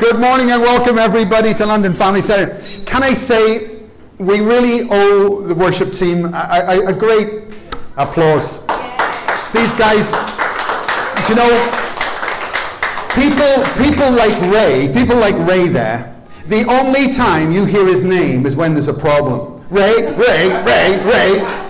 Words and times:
Good 0.00 0.18
morning 0.20 0.50
and 0.50 0.62
welcome 0.62 0.98
everybody 0.98 1.54
to 1.54 1.66
London 1.66 1.94
Family 1.94 2.22
Centre. 2.22 2.60
Can 2.84 3.02
I 3.02 3.14
say 3.14 3.74
we 4.18 4.40
really 4.40 4.88
owe 4.90 5.42
the 5.42 5.54
worship 5.54 5.92
team 5.92 6.26
a, 6.26 6.64
a, 6.68 6.86
a 6.86 6.92
great 6.92 7.44
applause. 7.96 8.60
These 9.52 9.72
guys, 9.74 10.12
you 11.28 11.34
know, 11.34 11.50
people, 13.14 13.62
people 13.78 14.10
like 14.12 14.34
Ray, 14.52 14.90
people 14.92 15.16
like 15.16 15.36
Ray 15.48 15.68
there, 15.68 16.14
the 16.46 16.64
only 16.68 17.12
time 17.12 17.52
you 17.52 17.64
hear 17.64 17.86
his 17.86 18.02
name 18.02 18.46
is 18.46 18.56
when 18.56 18.74
there's 18.74 18.88
a 18.88 18.94
problem. 18.94 19.64
Ray, 19.70 20.14
Ray, 20.14 20.48
Ray, 20.64 20.98
Ray. 21.04 21.63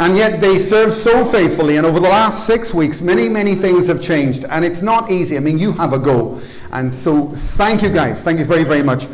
And 0.00 0.16
yet 0.16 0.40
they 0.40 0.58
serve 0.58 0.94
so 0.94 1.26
faithfully. 1.26 1.76
And 1.76 1.84
over 1.84 2.00
the 2.00 2.08
last 2.08 2.46
six 2.46 2.72
weeks, 2.72 3.02
many, 3.02 3.28
many 3.28 3.54
things 3.54 3.86
have 3.86 4.00
changed. 4.00 4.46
And 4.48 4.64
it's 4.64 4.80
not 4.80 5.10
easy. 5.10 5.36
I 5.36 5.40
mean, 5.40 5.58
you 5.58 5.72
have 5.72 5.92
a 5.92 5.98
go. 5.98 6.40
And 6.72 6.92
so 6.94 7.28
thank 7.28 7.82
you 7.82 7.90
guys. 7.90 8.22
Thank 8.22 8.38
you 8.38 8.46
very, 8.46 8.64
very 8.64 8.82
much. 8.82 9.06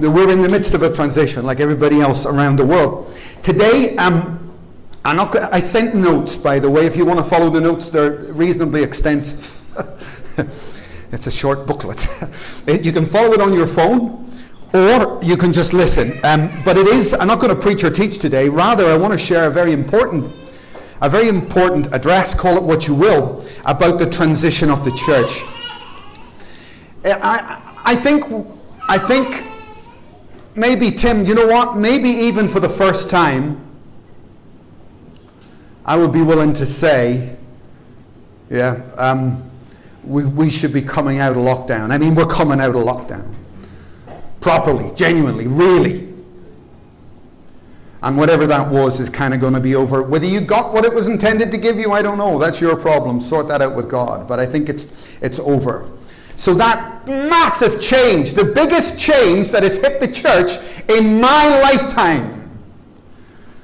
We're 0.00 0.30
in 0.30 0.42
the 0.42 0.48
midst 0.48 0.74
of 0.74 0.82
a 0.82 0.92
transition 0.92 1.46
like 1.46 1.60
everybody 1.60 2.00
else 2.00 2.26
around 2.26 2.56
the 2.56 2.66
world. 2.66 3.16
Today, 3.44 3.96
um, 3.96 4.52
I'm 5.04 5.16
not, 5.16 5.36
I 5.36 5.60
sent 5.60 5.94
notes, 5.94 6.36
by 6.36 6.58
the 6.58 6.68
way. 6.68 6.84
If 6.84 6.96
you 6.96 7.06
want 7.06 7.20
to 7.20 7.24
follow 7.24 7.48
the 7.48 7.60
notes, 7.60 7.88
they're 7.88 8.32
reasonably 8.32 8.82
extensive. 8.82 9.62
it's 11.12 11.28
a 11.28 11.30
short 11.30 11.64
booklet. 11.64 12.08
you 12.66 12.90
can 12.90 13.06
follow 13.06 13.34
it 13.34 13.40
on 13.40 13.54
your 13.54 13.68
phone 13.68 14.23
or 14.74 15.20
you 15.22 15.36
can 15.36 15.52
just 15.52 15.72
listen. 15.72 16.12
Um, 16.24 16.50
but 16.64 16.76
it 16.76 16.88
is, 16.88 17.14
I'm 17.14 17.28
not 17.28 17.40
going 17.40 17.54
to 17.54 17.60
preach 17.60 17.84
or 17.84 17.90
teach 17.90 18.18
today. 18.18 18.48
Rather, 18.48 18.86
I 18.86 18.96
want 18.96 19.12
to 19.12 19.18
share 19.18 19.46
a 19.46 19.50
very 19.50 19.72
important, 19.72 20.34
a 21.00 21.08
very 21.08 21.28
important 21.28 21.94
address, 21.94 22.34
call 22.34 22.56
it 22.56 22.62
what 22.62 22.88
you 22.88 22.94
will, 22.94 23.46
about 23.64 24.00
the 24.00 24.10
transition 24.10 24.70
of 24.70 24.84
the 24.84 24.90
church. 25.06 25.42
I, 27.04 27.82
I 27.84 27.94
think, 27.94 28.24
I 28.88 28.98
think 28.98 29.44
maybe, 30.56 30.90
Tim, 30.90 31.24
you 31.24 31.36
know 31.36 31.46
what? 31.46 31.76
Maybe 31.76 32.08
even 32.08 32.48
for 32.48 32.58
the 32.58 32.68
first 32.68 33.08
time, 33.08 33.60
I 35.84 35.96
would 35.96 36.12
be 36.12 36.22
willing 36.22 36.52
to 36.54 36.66
say, 36.66 37.36
yeah, 38.50 38.82
um, 38.96 39.48
we, 40.02 40.24
we 40.24 40.50
should 40.50 40.72
be 40.72 40.82
coming 40.82 41.20
out 41.20 41.32
of 41.32 41.38
lockdown. 41.38 41.92
I 41.92 41.98
mean, 41.98 42.16
we're 42.16 42.26
coming 42.26 42.60
out 42.60 42.74
of 42.74 42.84
lockdown 42.84 43.36
properly, 44.44 44.94
genuinely, 44.94 45.46
really. 45.46 46.06
And 48.02 48.18
whatever 48.18 48.46
that 48.46 48.70
was 48.70 49.00
is 49.00 49.08
kind 49.08 49.32
of 49.32 49.40
going 49.40 49.54
to 49.54 49.60
be 49.60 49.74
over. 49.74 50.02
Whether 50.02 50.26
you 50.26 50.42
got 50.42 50.74
what 50.74 50.84
it 50.84 50.92
was 50.92 51.08
intended 51.08 51.50
to 51.50 51.56
give 51.56 51.78
you, 51.78 51.92
I 51.92 52.02
don't 52.02 52.18
know. 52.18 52.38
That's 52.38 52.60
your 52.60 52.76
problem. 52.76 53.22
Sort 53.22 53.48
that 53.48 53.62
out 53.62 53.74
with 53.74 53.88
God. 53.90 54.28
But 54.28 54.38
I 54.38 54.44
think 54.44 54.68
it's, 54.68 55.06
it's 55.22 55.38
over. 55.38 55.90
So 56.36 56.52
that 56.54 57.06
massive 57.06 57.80
change, 57.80 58.34
the 58.34 58.44
biggest 58.44 58.98
change 58.98 59.50
that 59.50 59.62
has 59.62 59.76
hit 59.76 59.98
the 59.98 60.08
church 60.08 60.58
in 60.90 61.22
my 61.22 61.60
lifetime, 61.60 62.50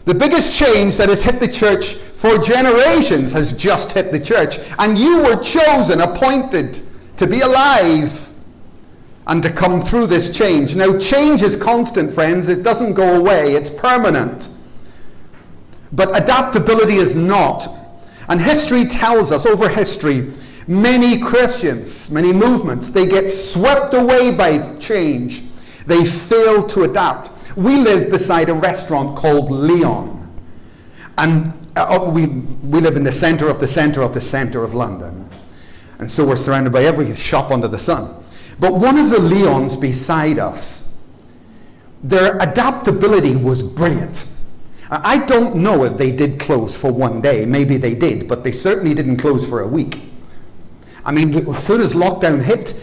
the 0.07 0.15
biggest 0.15 0.59
change 0.59 0.97
that 0.97 1.11
has 1.11 1.23
hit 1.23 1.41
the 1.41 1.49
church 1.49 1.97
for 1.97 2.39
generations 2.39 3.33
has 3.33 3.53
just 3.53 3.93
hit 3.93 4.13
the 4.13 4.21
church. 4.21 4.57
And 4.79 4.99
you 4.99 5.19
were 5.25 5.37
chosen, 5.43 6.01
appointed 6.01 6.81
to 7.19 7.27
be 7.27 7.43
alive 7.43 8.30
and 9.27 9.43
to 9.43 9.51
come 9.51 9.83
through 9.83 10.07
this 10.07 10.37
change. 10.37 10.77
Now, 10.77 10.99
change 10.99 11.43
is 11.43 11.57
constant, 11.57 12.13
friends. 12.13 12.49
It 12.49 12.63
doesn't 12.63 12.95
go 12.95 13.17
away, 13.17 13.55
it's 13.55 13.71
permanent. 13.71 14.49
But 15.93 16.17
adaptability 16.21 16.95
is 16.95 17.15
not. 17.15 17.67
And 18.29 18.41
history 18.41 18.85
tells 18.85 19.33
us, 19.33 19.45
over 19.45 19.69
history, 19.69 20.33
many 20.67 21.21
Christians, 21.21 22.11
many 22.11 22.33
movements, 22.33 22.91
they 22.91 23.07
get 23.07 23.29
swept 23.29 23.95
away 23.95 24.31
by 24.33 24.59
change. 24.79 25.43
They 25.87 26.05
fail 26.05 26.67
to 26.69 26.85
adapt. 26.85 27.31
We 27.57 27.77
live 27.77 28.11
beside 28.11 28.49
a 28.49 28.55
restaurant 28.55 29.17
called 29.17 29.51
Leon. 29.51 30.33
And 31.19 31.53
uh, 31.77 32.11
we, 32.15 32.27
we 32.27 32.81
live 32.81 32.97
in 32.97 33.03
the 33.03 33.13
center 33.13 33.49
of 33.49 33.59
the 33.59 33.67
center 33.67 34.03
of 34.03 34.15
the 34.15 34.21
center 34.21 34.63
of 34.63 34.75
London. 34.75 35.29
And 35.99 36.11
so 36.11 36.27
we're 36.27 36.37
surrounded 36.37 36.73
by 36.73 36.85
every 36.85 37.13
shop 37.15 37.51
under 37.51 37.69
the 37.69 37.79
sun. 37.79 38.15
But 38.61 38.75
one 38.75 38.99
of 38.99 39.09
the 39.09 39.17
Leons 39.17 39.81
beside 39.81 40.39
us, 40.39 40.95
their 42.03 42.37
adaptability 42.39 43.35
was 43.35 43.63
brilliant. 43.63 44.27
I 44.91 45.25
don't 45.27 45.57
know 45.57 45.85
if 45.85 45.97
they 45.97 46.13
did 46.13 46.39
close 46.39 46.77
for 46.77 46.93
one 46.93 47.21
day. 47.21 47.47
Maybe 47.47 47.77
they 47.77 47.95
did, 47.95 48.29
but 48.29 48.45
they 48.45 48.53
certainly 48.53 48.93
didn't 48.93 49.17
close 49.19 49.49
for 49.49 49.61
a 49.61 49.67
week. 49.67 50.01
I 51.05 51.13
mean, 51.13 51.35
as 51.49 51.65
soon 51.65 51.81
as 51.81 51.95
lockdown 51.95 52.43
hit, 52.43 52.75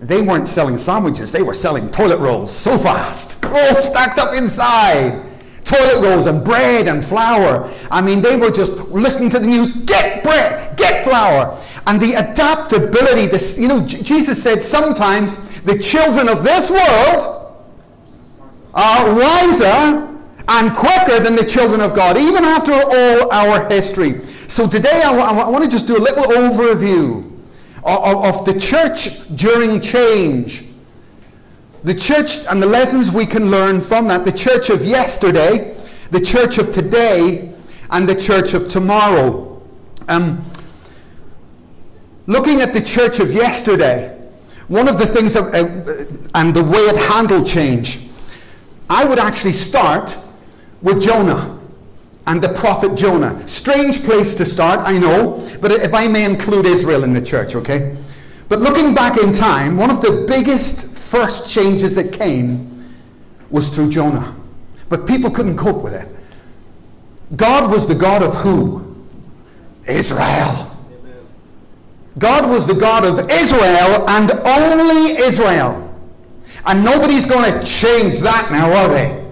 they 0.00 0.20
weren't 0.20 0.48
selling 0.48 0.76
sandwiches, 0.76 1.30
they 1.32 1.42
were 1.42 1.54
selling 1.54 1.90
toilet 1.90 2.18
rolls 2.18 2.54
so 2.54 2.76
fast. 2.76 3.42
All 3.44 3.80
stacked 3.80 4.18
up 4.18 4.34
inside. 4.34 5.22
Toilet 5.64 6.02
rolls 6.02 6.26
and 6.26 6.44
bread 6.44 6.88
and 6.88 7.04
flour. 7.04 7.70
I 7.90 8.00
mean, 8.00 8.20
they 8.20 8.36
were 8.36 8.50
just 8.50 8.72
listening 8.88 9.30
to 9.30 9.38
the 9.38 9.46
news 9.46 9.72
get 9.72 10.24
bread, 10.24 10.76
get 10.76 11.04
flour. 11.04 11.58
And 11.86 12.00
the 12.00 12.14
adaptability, 12.14 13.26
this, 13.26 13.58
you 13.58 13.68
know, 13.68 13.86
J- 13.86 14.02
Jesus 14.02 14.42
said 14.42 14.62
sometimes 14.62 15.38
the 15.62 15.78
children 15.78 16.28
of 16.28 16.44
this 16.44 16.70
world 16.70 17.54
are 18.74 19.14
wiser 19.14 20.08
and 20.48 20.76
quicker 20.76 21.20
than 21.22 21.36
the 21.36 21.44
children 21.44 21.80
of 21.80 21.94
God, 21.94 22.16
even 22.18 22.44
after 22.44 22.72
all 22.72 23.32
our 23.32 23.68
history. 23.68 24.20
So 24.48 24.68
today 24.68 25.02
I, 25.04 25.16
w- 25.16 25.22
I 25.22 25.48
want 25.48 25.64
to 25.64 25.70
just 25.70 25.86
do 25.86 25.96
a 25.96 26.02
little 26.02 26.24
overview 26.24 27.30
of, 27.84 28.24
of 28.40 28.44
the 28.44 28.58
church 28.58 29.28
during 29.36 29.80
change. 29.80 30.64
The 31.84 31.94
church 31.94 32.46
and 32.48 32.62
the 32.62 32.66
lessons 32.66 33.10
we 33.10 33.26
can 33.26 33.50
learn 33.50 33.80
from 33.80 34.08
that. 34.08 34.24
The 34.24 34.32
church 34.32 34.70
of 34.70 34.84
yesterday, 34.84 35.76
the 36.10 36.20
church 36.20 36.58
of 36.58 36.72
today, 36.72 37.52
and 37.90 38.08
the 38.08 38.14
church 38.14 38.54
of 38.54 38.68
tomorrow. 38.68 39.60
Um, 40.08 40.44
Looking 42.26 42.60
at 42.60 42.72
the 42.72 42.80
church 42.80 43.18
of 43.18 43.32
yesterday, 43.32 44.16
one 44.68 44.88
of 44.88 44.96
the 44.98 45.06
things, 45.06 45.34
of, 45.34 45.46
uh, 45.48 46.04
and 46.34 46.54
the 46.54 46.62
way 46.62 46.78
it 46.78 46.96
handled 47.10 47.46
change, 47.46 48.08
I 48.88 49.04
would 49.04 49.18
actually 49.18 49.54
start 49.54 50.16
with 50.82 51.02
Jonah 51.02 51.58
and 52.28 52.40
the 52.40 52.50
prophet 52.50 52.96
Jonah. 52.96 53.46
Strange 53.48 54.04
place 54.04 54.36
to 54.36 54.46
start, 54.46 54.80
I 54.84 54.98
know, 54.98 55.48
but 55.60 55.72
if 55.72 55.92
I 55.92 56.06
may 56.06 56.24
include 56.24 56.66
Israel 56.66 57.02
in 57.02 57.12
the 57.12 57.20
church, 57.20 57.56
okay? 57.56 57.96
But 58.48 58.60
looking 58.60 58.94
back 58.94 59.18
in 59.18 59.32
time, 59.32 59.76
one 59.76 59.90
of 59.90 60.00
the 60.00 60.24
biggest 60.28 60.91
first 61.12 61.52
changes 61.52 61.94
that 61.94 62.10
came 62.10 62.88
was 63.50 63.68
through 63.68 63.90
Jonah. 63.90 64.34
But 64.88 65.06
people 65.06 65.30
couldn't 65.30 65.58
cope 65.58 65.84
with 65.84 65.92
it. 65.92 66.08
God 67.36 67.70
was 67.70 67.86
the 67.86 67.94
God 67.94 68.22
of 68.22 68.34
who? 68.36 68.96
Israel. 69.86 70.74
God 72.18 72.48
was 72.48 72.66
the 72.66 72.74
God 72.74 73.04
of 73.04 73.30
Israel 73.30 74.08
and 74.08 74.30
only 74.46 75.12
Israel. 75.18 75.94
And 76.64 76.82
nobody's 76.82 77.26
going 77.26 77.44
to 77.44 77.66
change 77.66 78.18
that 78.20 78.48
now, 78.50 78.72
are 78.72 78.88
they? 78.88 79.22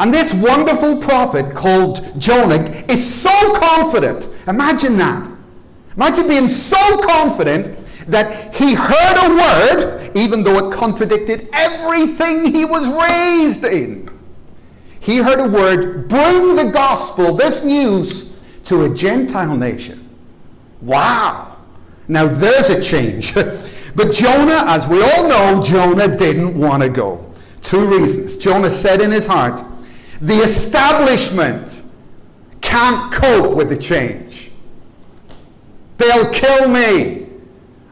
And 0.00 0.12
this 0.12 0.34
wonderful 0.34 0.98
prophet 1.00 1.54
called 1.54 2.18
Jonah 2.18 2.84
is 2.88 3.22
so 3.22 3.54
confident. 3.54 4.28
Imagine 4.48 4.96
that. 4.96 5.30
Imagine 5.96 6.26
being 6.26 6.48
so 6.48 7.02
confident 7.06 7.79
that 8.10 8.54
he 8.54 8.74
heard 8.74 9.16
a 9.16 9.30
word, 9.34 10.10
even 10.14 10.42
though 10.42 10.68
it 10.68 10.74
contradicted 10.74 11.48
everything 11.52 12.52
he 12.52 12.64
was 12.64 12.88
raised 12.88 13.64
in. 13.64 14.10
He 15.00 15.18
heard 15.18 15.40
a 15.40 15.48
word, 15.48 16.08
bring 16.08 16.56
the 16.56 16.70
gospel, 16.72 17.34
this 17.34 17.64
news, 17.64 18.40
to 18.64 18.82
a 18.84 18.94
Gentile 18.94 19.56
nation. 19.56 20.08
Wow. 20.82 21.56
Now 22.08 22.26
there's 22.26 22.70
a 22.70 22.82
change. 22.82 23.34
but 23.34 24.12
Jonah, 24.12 24.64
as 24.66 24.86
we 24.86 25.02
all 25.02 25.28
know, 25.28 25.62
Jonah 25.62 26.16
didn't 26.16 26.58
want 26.58 26.82
to 26.82 26.88
go. 26.88 27.32
Two 27.62 27.86
reasons. 27.86 28.36
Jonah 28.36 28.70
said 28.70 29.00
in 29.00 29.10
his 29.10 29.26
heart, 29.26 29.62
the 30.20 30.34
establishment 30.34 31.82
can't 32.60 33.12
cope 33.12 33.56
with 33.56 33.68
the 33.68 33.76
change. 33.76 34.50
They'll 35.96 36.30
kill 36.32 36.68
me. 36.68 37.19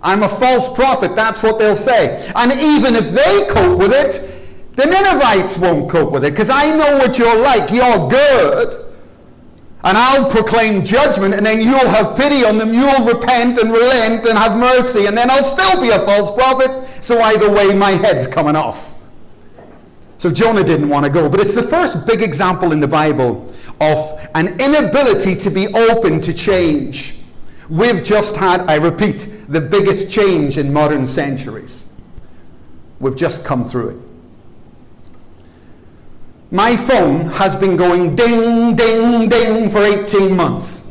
I'm 0.03 0.23
a 0.23 0.29
false 0.29 0.75
prophet. 0.75 1.17
That's 1.17 1.43
what 1.43 1.59
they'll 1.59 1.77
say. 1.77 2.31
And 2.37 2.53
even 2.53 2.95
if 2.95 3.11
they 3.11 3.53
cope 3.53 3.79
with 3.79 3.93
it, 3.93 4.77
the 4.77 4.87
Ninevites 4.87 5.59
won't 5.59 5.91
cope 5.91 6.13
with 6.13 6.25
it 6.25 6.31
because 6.31 6.51
I 6.51 6.71
know 6.77 6.99
what 6.99 7.19
you're 7.19 7.41
like. 7.41 7.71
You're 7.71 8.09
good 8.09 8.89
and 9.85 9.97
I'll 9.97 10.29
proclaim 10.29 10.85
judgment, 10.85 11.35
and 11.35 11.47
then 11.47 11.61
you'll 11.61 11.89
have 11.89 12.17
pity 12.17 12.45
on 12.45 12.59
them. 12.59 12.75
You'll 12.75 13.05
repent 13.05 13.59
and 13.59 13.71
relent 13.71 14.27
and 14.27 14.37
have 14.37 14.59
mercy, 14.59 15.07
and 15.07 15.17
then 15.17 15.31
I'll 15.31 15.45
still 15.45 15.81
be 15.81 15.91
a 15.91 16.01
false 16.05 16.33
prophet. 16.33 16.89
So 17.03 17.21
either 17.23 17.51
way, 17.51 17.73
my 17.75 17.93
head's 17.93 18.27
coming 18.27 18.57
off. 18.57 18.95
So 20.19 20.33
Jonah 20.33 20.65
didn't 20.65 20.89
want 20.89 21.07
to 21.07 21.13
go. 21.13 21.29
But 21.29 21.41
it's 21.41 21.55
the 21.55 21.63
first 21.63 22.09
big 22.09 22.23
example 22.23 22.73
in 22.73 22.81
the 22.81 22.89
Bible 22.89 23.55
of 23.81 24.29
an 24.35 24.61
inability 24.61 25.37
to 25.37 25.51
be 25.51 25.69
open 25.69 26.21
to 26.23 26.35
change. 26.35 27.18
We've 27.69 28.03
just 28.03 28.37
had, 28.37 28.63
I 28.63 28.77
repeat, 28.77 29.29
the 29.49 29.61
biggest 29.61 30.11
change 30.11 30.57
in 30.57 30.73
modern 30.73 31.07
centuries. 31.07 31.93
We've 33.01 33.17
just 33.17 33.45
come 33.45 33.69
through 33.69 33.91
it. 33.91 34.09
My 36.51 36.77
phone 36.77 37.27
has 37.29 37.55
been 37.55 37.77
going 37.77 38.17
ding, 38.17 38.75
ding, 38.75 39.29
ding 39.29 39.69
for 39.69 39.85
18 39.85 40.35
months. 40.35 40.91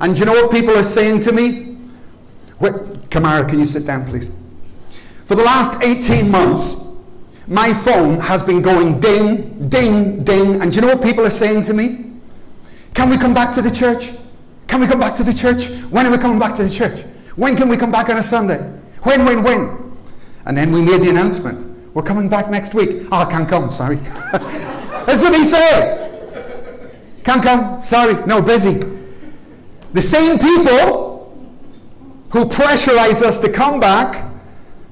And 0.00 0.14
do 0.14 0.20
you 0.20 0.26
know 0.26 0.32
what 0.32 0.50
people 0.50 0.76
are 0.76 0.82
saying 0.82 1.20
to 1.20 1.32
me? 1.32 1.76
Wait, 2.58 2.72
Kamara, 3.10 3.48
can 3.48 3.60
you 3.60 3.66
sit 3.66 3.86
down, 3.86 4.04
please? 4.04 4.30
For 5.26 5.36
the 5.36 5.44
last 5.44 5.80
18 5.82 6.28
months, 6.28 7.00
my 7.46 7.72
phone 7.72 8.18
has 8.18 8.42
been 8.42 8.62
going 8.62 8.98
ding, 8.98 9.68
ding, 9.68 10.24
ding. 10.24 10.60
And 10.60 10.72
do 10.72 10.76
you 10.76 10.82
know 10.82 10.88
what 10.88 11.02
people 11.02 11.24
are 11.24 11.30
saying 11.30 11.62
to 11.62 11.74
me? 11.74 12.12
Can 12.94 13.08
we 13.08 13.16
come 13.16 13.32
back 13.32 13.54
to 13.54 13.62
the 13.62 13.70
church? 13.70 14.10
Can 14.70 14.80
we 14.80 14.86
come 14.86 15.00
back 15.00 15.16
to 15.16 15.24
the 15.24 15.34
church? 15.34 15.68
When 15.90 16.06
are 16.06 16.12
we 16.12 16.16
coming 16.16 16.38
back 16.38 16.54
to 16.54 16.62
the 16.62 16.70
church? 16.70 17.00
When 17.34 17.56
can 17.56 17.68
we 17.68 17.76
come 17.76 17.90
back 17.90 18.08
on 18.08 18.18
a 18.18 18.22
Sunday? 18.22 18.58
When, 19.02 19.24
when, 19.24 19.42
when? 19.42 19.96
And 20.46 20.56
then 20.56 20.70
we 20.70 20.80
made 20.80 21.02
the 21.02 21.10
announcement. 21.10 21.92
We're 21.92 22.04
coming 22.04 22.28
back 22.28 22.50
next 22.50 22.72
week. 22.72 23.08
Oh, 23.10 23.22
I 23.26 23.28
can't 23.28 23.48
come, 23.48 23.72
sorry. 23.72 23.96
That's 24.32 25.22
what 25.22 25.34
he 25.34 25.42
said. 25.42 25.98
Can't 27.24 27.42
come, 27.42 27.82
sorry, 27.82 28.14
no, 28.26 28.40
busy. 28.40 28.80
The 29.92 30.02
same 30.02 30.38
people 30.38 31.34
who 32.30 32.44
pressurize 32.44 33.22
us 33.22 33.40
to 33.40 33.52
come 33.52 33.80
back 33.80 34.24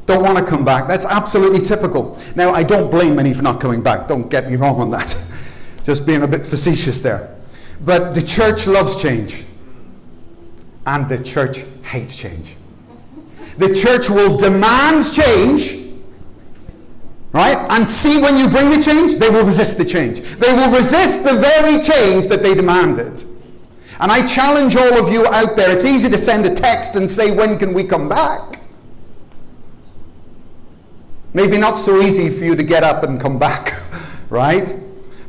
don't 0.06 0.24
want 0.24 0.38
to 0.38 0.44
come 0.44 0.64
back. 0.64 0.88
That's 0.88 1.04
absolutely 1.04 1.60
typical. 1.60 2.18
Now, 2.34 2.52
I 2.52 2.64
don't 2.64 2.90
blame 2.90 3.14
many 3.14 3.32
for 3.32 3.42
not 3.42 3.60
coming 3.60 3.80
back. 3.80 4.08
Don't 4.08 4.28
get 4.28 4.50
me 4.50 4.56
wrong 4.56 4.80
on 4.80 4.90
that. 4.90 5.16
Just 5.84 6.04
being 6.04 6.22
a 6.22 6.26
bit 6.26 6.44
facetious 6.44 7.00
there. 7.00 7.36
But 7.84 8.14
the 8.14 8.22
church 8.22 8.66
loves 8.66 9.00
change, 9.00 9.44
and 10.88 11.06
the 11.06 11.22
church 11.22 11.58
hates 11.82 12.16
change. 12.16 12.56
The 13.58 13.74
church 13.74 14.08
will 14.08 14.38
demand 14.38 15.04
change, 15.12 15.92
right? 17.32 17.58
And 17.70 17.90
see 17.90 18.22
when 18.22 18.38
you 18.38 18.48
bring 18.48 18.70
the 18.70 18.80
change, 18.82 19.16
they 19.16 19.28
will 19.28 19.44
resist 19.44 19.76
the 19.76 19.84
change. 19.84 20.22
They 20.38 20.50
will 20.50 20.74
resist 20.74 21.24
the 21.24 21.34
very 21.34 21.82
change 21.82 22.28
that 22.28 22.42
they 22.42 22.54
demanded. 22.54 23.22
And 24.00 24.10
I 24.10 24.24
challenge 24.26 24.76
all 24.76 24.94
of 25.04 25.12
you 25.12 25.26
out 25.26 25.56
there, 25.56 25.70
it's 25.70 25.84
easy 25.84 26.08
to 26.08 26.16
send 26.16 26.46
a 26.46 26.54
text 26.54 26.96
and 26.96 27.10
say, 27.10 27.32
When 27.32 27.58
can 27.58 27.74
we 27.74 27.84
come 27.84 28.08
back? 28.08 28.60
Maybe 31.34 31.58
not 31.58 31.78
so 31.78 32.00
easy 32.00 32.30
for 32.30 32.44
you 32.44 32.56
to 32.56 32.62
get 32.62 32.82
up 32.82 33.02
and 33.02 33.20
come 33.20 33.38
back, 33.38 33.74
right? 34.30 34.74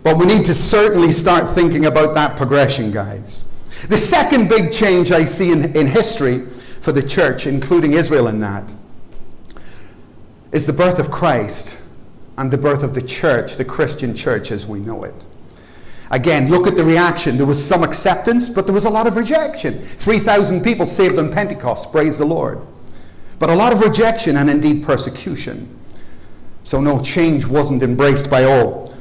But 0.03 0.17
we 0.17 0.25
need 0.25 0.45
to 0.45 0.55
certainly 0.55 1.11
start 1.11 1.53
thinking 1.53 1.85
about 1.85 2.15
that 2.15 2.37
progression, 2.37 2.91
guys. 2.91 3.43
The 3.87 3.97
second 3.97 4.49
big 4.49 4.71
change 4.71 5.11
I 5.11 5.25
see 5.25 5.51
in, 5.51 5.75
in 5.75 5.87
history 5.87 6.45
for 6.81 6.91
the 6.91 7.01
church, 7.01 7.47
including 7.47 7.93
Israel 7.93 8.27
in 8.27 8.39
that, 8.39 8.73
is 10.51 10.65
the 10.65 10.73
birth 10.73 10.99
of 10.99 11.11
Christ 11.11 11.81
and 12.37 12.49
the 12.51 12.57
birth 12.57 12.83
of 12.83 12.93
the 12.93 13.01
church, 13.01 13.55
the 13.55 13.65
Christian 13.65 14.15
church 14.15 14.51
as 14.51 14.65
we 14.65 14.79
know 14.79 15.03
it. 15.03 15.25
Again, 16.11 16.49
look 16.49 16.65
at 16.65 16.75
the 16.75 16.83
reaction. 16.83 17.37
There 17.37 17.45
was 17.45 17.63
some 17.63 17.83
acceptance, 17.83 18.49
but 18.49 18.65
there 18.65 18.73
was 18.73 18.85
a 18.85 18.89
lot 18.89 19.05
of 19.05 19.15
rejection. 19.15 19.87
3,000 19.97 20.63
people 20.63 20.85
saved 20.85 21.19
on 21.19 21.31
Pentecost, 21.31 21.91
praise 21.91 22.17
the 22.17 22.25
Lord. 22.25 22.65
But 23.37 23.49
a 23.49 23.55
lot 23.55 23.71
of 23.71 23.81
rejection 23.81 24.37
and 24.37 24.49
indeed 24.49 24.83
persecution. 24.83 25.77
So, 26.63 26.81
no, 26.81 27.01
change 27.03 27.45
wasn't 27.45 27.83
embraced 27.83 28.29
by 28.29 28.43
all. 28.43 28.95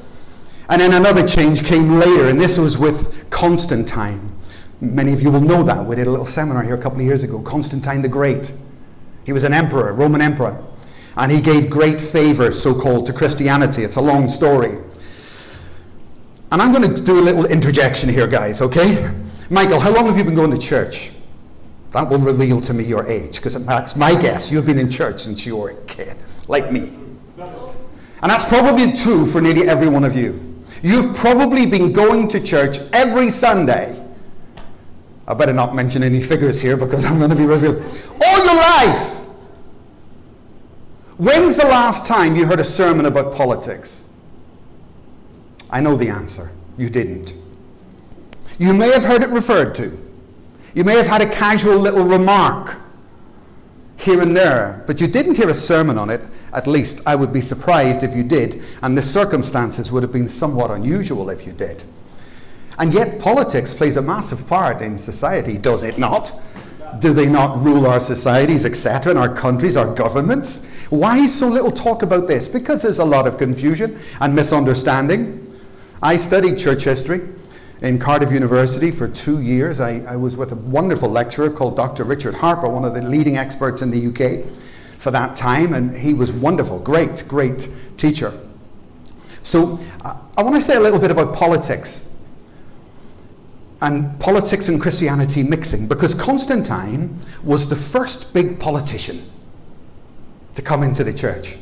And 0.69 0.81
then 0.81 0.93
another 0.93 1.27
change 1.27 1.65
came 1.65 1.99
later, 1.99 2.29
and 2.29 2.39
this 2.39 2.59
was 2.59 2.77
with 2.77 3.31
Constantine. 3.31 4.33
Many 4.81 5.13
of 5.13 5.21
you 5.21 5.31
will 5.31 5.41
know 5.41 5.63
that. 5.65 5.85
We 5.85 5.97
did 5.97 6.07
a 6.07 6.11
little 6.11 6.25
seminar 6.25 6.63
here 6.63 6.75
a 6.75 6.81
couple 6.81 7.01
of 7.01 7.05
years 7.05 7.23
ago. 7.23 7.43
Constantine 7.43 8.01
the 8.03 8.09
Great. 8.09 8.53
He 9.25 9.33
was 9.33 9.45
an 9.45 9.53
emperor, 9.53 9.93
Roman 9.93 10.21
emperor. 10.21 10.65
And 11.17 11.33
he 11.33 11.41
gave 11.41 11.69
great 11.69 12.01
favor, 12.01 12.53
so 12.53 12.81
called, 12.81 13.07
to 13.07 13.13
Christianity. 13.13 13.83
It's 13.83 13.97
a 13.97 14.01
long 14.01 14.29
story. 14.29 14.79
And 16.53 16.63
I'm 16.63 16.73
going 16.73 16.95
to 16.95 17.03
do 17.03 17.19
a 17.19 17.21
little 17.21 17.45
interjection 17.47 18.09
here, 18.09 18.29
guys, 18.29 18.63
okay? 18.63 19.13
Michael, 19.51 19.81
how 19.81 19.93
long 19.93 20.07
have 20.07 20.17
you 20.17 20.25
been 20.25 20.37
going 20.37 20.53
to 20.53 20.59
church? 20.59 21.11
That 21.91 22.09
will 22.09 22.19
reveal 22.19 22.61
to 22.61 22.73
me 22.73 22.85
your 22.85 23.07
age, 23.07 23.37
because 23.37 23.57
it's 23.57 23.97
my 23.97 24.15
guess 24.21 24.51
you've 24.53 24.67
been 24.67 24.79
in 24.79 24.91
church 24.91 25.21
since 25.21 25.45
you 25.45 25.57
were 25.57 25.71
a 25.71 25.85
kid, 25.87 26.15
like 26.47 26.71
me. 26.71 26.93
And 27.39 28.31
that's 28.31 28.45
probably 28.45 28.93
true 28.93 29.27
for 29.27 29.41
nearly 29.41 29.69
every 29.69 29.89
one 29.89 30.05
of 30.05 30.15
you. 30.15 30.63
You've 30.83 31.17
probably 31.17 31.67
been 31.67 31.93
going 31.93 32.29
to 32.29 32.41
church 32.41 32.79
every 32.93 33.31
Sunday. 33.31 34.05
I 35.29 35.35
better 35.35 35.53
not 35.53 35.75
mention 35.75 36.03
any 36.03 36.23
figures 36.23 36.61
here 36.61 36.77
because 36.77 37.05
I'm 37.05 37.19
going 37.19 37.29
to 37.29 37.37
be 37.37 37.45
revealed. 37.45 37.83
All 38.25 38.45
your 38.45 38.57
life! 38.57 39.15
When's 41.19 41.57
the 41.57 41.67
last 41.67 42.07
time 42.07 42.35
you 42.35 42.47
heard 42.47 42.61
a 42.61 42.65
sermon 42.65 43.05
about 43.05 43.35
politics? 43.35 44.09
I 45.69 45.81
know 45.81 45.99
the 45.99 46.09
answer. 46.09 46.51
You 46.79 46.89
didn't. 46.89 47.35
You 48.59 48.73
may 48.73 48.91
have 48.91 49.05
heard 49.05 49.23
it 49.23 49.29
referred 49.29 49.75
to. 49.75 49.99
You 50.75 50.85
may 50.85 50.97
have 50.97 51.07
had 51.07 51.21
a 51.21 51.29
casual 51.29 51.77
little 51.77 52.05
remark 52.05 52.77
here 53.97 54.23
and 54.23 54.35
there, 54.35 54.83
but 54.87 54.99
you 54.99 55.09
didn't 55.09 55.37
hear 55.37 55.51
a 55.51 55.55
sermon 55.55 55.99
on 55.99 56.09
it. 56.09 56.23
At 56.55 56.67
least 56.67 57.03
I 57.05 57.17
would 57.17 57.35
be 57.35 57.43
surprised 57.43 58.03
if 58.03 58.17
you 58.17 58.23
did, 58.23 58.63
and 58.81 58.97
the 58.97 59.03
circumstances 59.03 59.93
would 59.93 60.03
have 60.03 60.13
been 60.13 60.29
somewhat 60.29 60.71
unusual 60.71 61.29
if 61.29 61.47
you 61.47 61.53
did. 61.53 61.83
And 62.79 62.95
yet, 62.95 63.19
politics 63.19 63.75
plays 63.75 63.97
a 63.97 64.03
massive 64.03 64.47
part 64.47 64.83
in 64.83 64.99
society, 64.99 65.59
does 65.59 65.83
it 65.83 65.99
not? 65.99 66.33
Do 67.01 67.13
they 67.13 67.27
not 67.27 67.63
rule 67.63 67.87
our 67.87 68.01
societies, 68.01 68.65
etc., 68.65 69.11
and 69.11 69.19
our 69.19 69.33
countries, 69.35 69.77
our 69.77 69.93
governments? 69.95 70.65
Why 70.91 71.27
so 71.27 71.49
little 71.49 71.73
talk 71.73 72.03
about 72.03 72.29
this? 72.29 72.49
Because 72.49 72.83
there's 72.83 72.99
a 72.99 73.05
lot 73.05 73.27
of 73.27 73.37
confusion 73.37 73.99
and 74.21 74.35
misunderstanding. 74.35 75.45
I 76.03 76.17
studied 76.17 76.59
church 76.59 76.85
history 76.85 77.21
in 77.83 77.99
Cardiff 77.99 78.33
University 78.33 78.91
for 78.91 79.09
two 79.09 79.41
years. 79.41 79.81
I, 79.81 79.99
I, 80.09 80.17
was 80.17 80.37
with 80.37 80.53
a 80.53 80.57
wonderful 80.57 81.09
lecturer 81.09 81.51
called 81.51 81.77
Dr. 81.77 82.05
Richard 82.05 82.35
Harper, 82.35 82.69
one 82.69 82.85
of 82.85 82.95
the 82.95 83.03
leading 83.03 83.37
experts 83.37 83.83
in 83.83 83.91
the 83.91 84.07
UK 84.07 84.45
for 84.99 85.11
that 85.11 85.37
time, 85.37 85.75
and 85.75 85.95
he 85.95 86.15
was 86.15 86.33
wonderful, 86.33 86.81
great, 86.81 87.25
great 87.29 87.69
teacher. 87.97 88.33
So 89.43 89.79
uh, 90.05 90.23
I 90.37 90.43
want 90.43 90.57
to 90.57 90.63
say 90.63 90.77
a 90.77 90.81
little 90.81 90.99
bit 90.99 91.11
about 91.11 91.35
politics 91.35 92.18
and 93.81 94.19
politics 94.19 94.69
and 94.69 94.81
Christianity 94.81 95.43
mixing 95.43 95.87
because 95.87 96.15
Constantine 96.15 97.19
was 97.45 97.69
the 97.69 97.77
first 97.77 98.35
big 98.35 98.59
politician 98.59 99.23
to 100.55 100.63
come 100.63 100.83
into 100.83 101.05
the 101.05 101.13
church. 101.13 101.57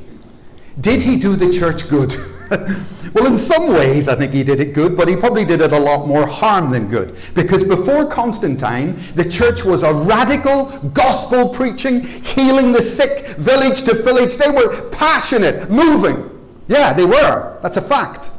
Did 0.80 1.02
he 1.02 1.16
do 1.16 1.36
the 1.36 1.50
church 1.52 1.88
good? 1.88 2.14
well, 3.14 3.26
in 3.26 3.37
some 3.37 3.73
ways, 3.73 4.08
I 4.08 4.14
think 4.14 4.32
he 4.32 4.44
did 4.44 4.61
it 4.61 4.73
good, 4.73 4.96
but 4.96 5.08
he 5.08 5.16
probably 5.16 5.44
did 5.44 5.61
it 5.61 5.73
a 5.73 5.78
lot 5.78 6.06
more 6.06 6.26
harm 6.26 6.70
than 6.70 6.88
good. 6.88 7.16
Because 7.35 7.64
before 7.64 8.06
Constantine, 8.06 8.99
the 9.14 9.25
church 9.25 9.64
was 9.64 9.82
a 9.82 9.92
radical, 9.92 10.66
gospel 10.90 11.49
preaching, 11.49 12.00
healing 12.00 12.73
the 12.73 12.82
sick, 12.82 13.26
village 13.37 13.82
to 13.82 13.94
village. 13.94 14.37
They 14.37 14.50
were 14.50 14.88
passionate, 14.90 15.70
moving. 15.70 16.30
Yeah, 16.68 16.92
they 16.92 17.04
were. 17.04 17.58
That's 17.62 17.78
a 17.78 17.82
fact. 17.82 18.30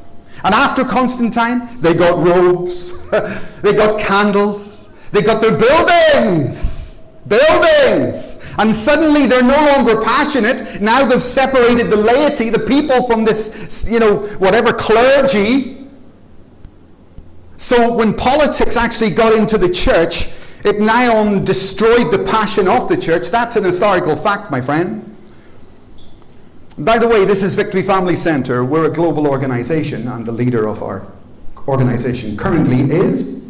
And 0.44 0.54
after 0.54 0.84
Constantine, 0.84 1.68
they 1.82 1.94
got 1.94 2.24
robes, 2.26 2.94
they 3.62 3.74
got 3.74 4.00
candles, 4.00 4.90
they 5.12 5.22
got 5.22 5.42
their 5.42 5.58
buildings. 5.58 7.02
Buildings. 7.28 8.44
And 8.60 8.74
suddenly 8.74 9.28
they're 9.28 9.44
no 9.44 9.58
longer 9.74 10.02
passionate. 10.02 10.82
Now 10.82 11.06
they've 11.06 11.22
separated 11.22 11.92
the 11.92 11.98
laity, 11.98 12.50
the 12.50 12.60
people, 12.60 13.06
from 13.06 13.24
this, 13.24 13.86
you 13.88 14.00
know, 14.00 14.28
whatever 14.38 14.74
clergy. 14.74 15.88
So 17.58 17.94
when 17.94 18.14
politics 18.14 18.76
actually 18.78 19.12
got 19.12 19.34
into 19.34 19.58
the 19.58 19.70
church, 19.70 20.30
it 20.64 20.80
now 20.80 21.38
destroyed 21.40 22.12
the 22.12 22.24
passion 22.30 22.68
of 22.68 22.90
the 22.90 22.98
church. 22.98 23.30
That's 23.30 23.56
an 23.56 23.64
historical 23.64 24.16
fact, 24.16 24.50
my 24.52 24.62
friend. 24.62 25.17
By 26.80 27.00
the 27.00 27.08
way, 27.08 27.26
this 27.26 27.42
is 27.42 27.56
Victory 27.56 27.82
Family 27.82 28.16
Center. 28.16 28.64
We're 28.64 28.86
a 28.86 28.94
global 28.94 29.28
organization, 29.28 30.08
and 30.08 30.24
the 30.24 30.32
leader 30.32 30.68
of 30.68 30.84
our 30.84 31.12
organization 31.68 32.38
currently 32.38 32.96
is 32.96 33.44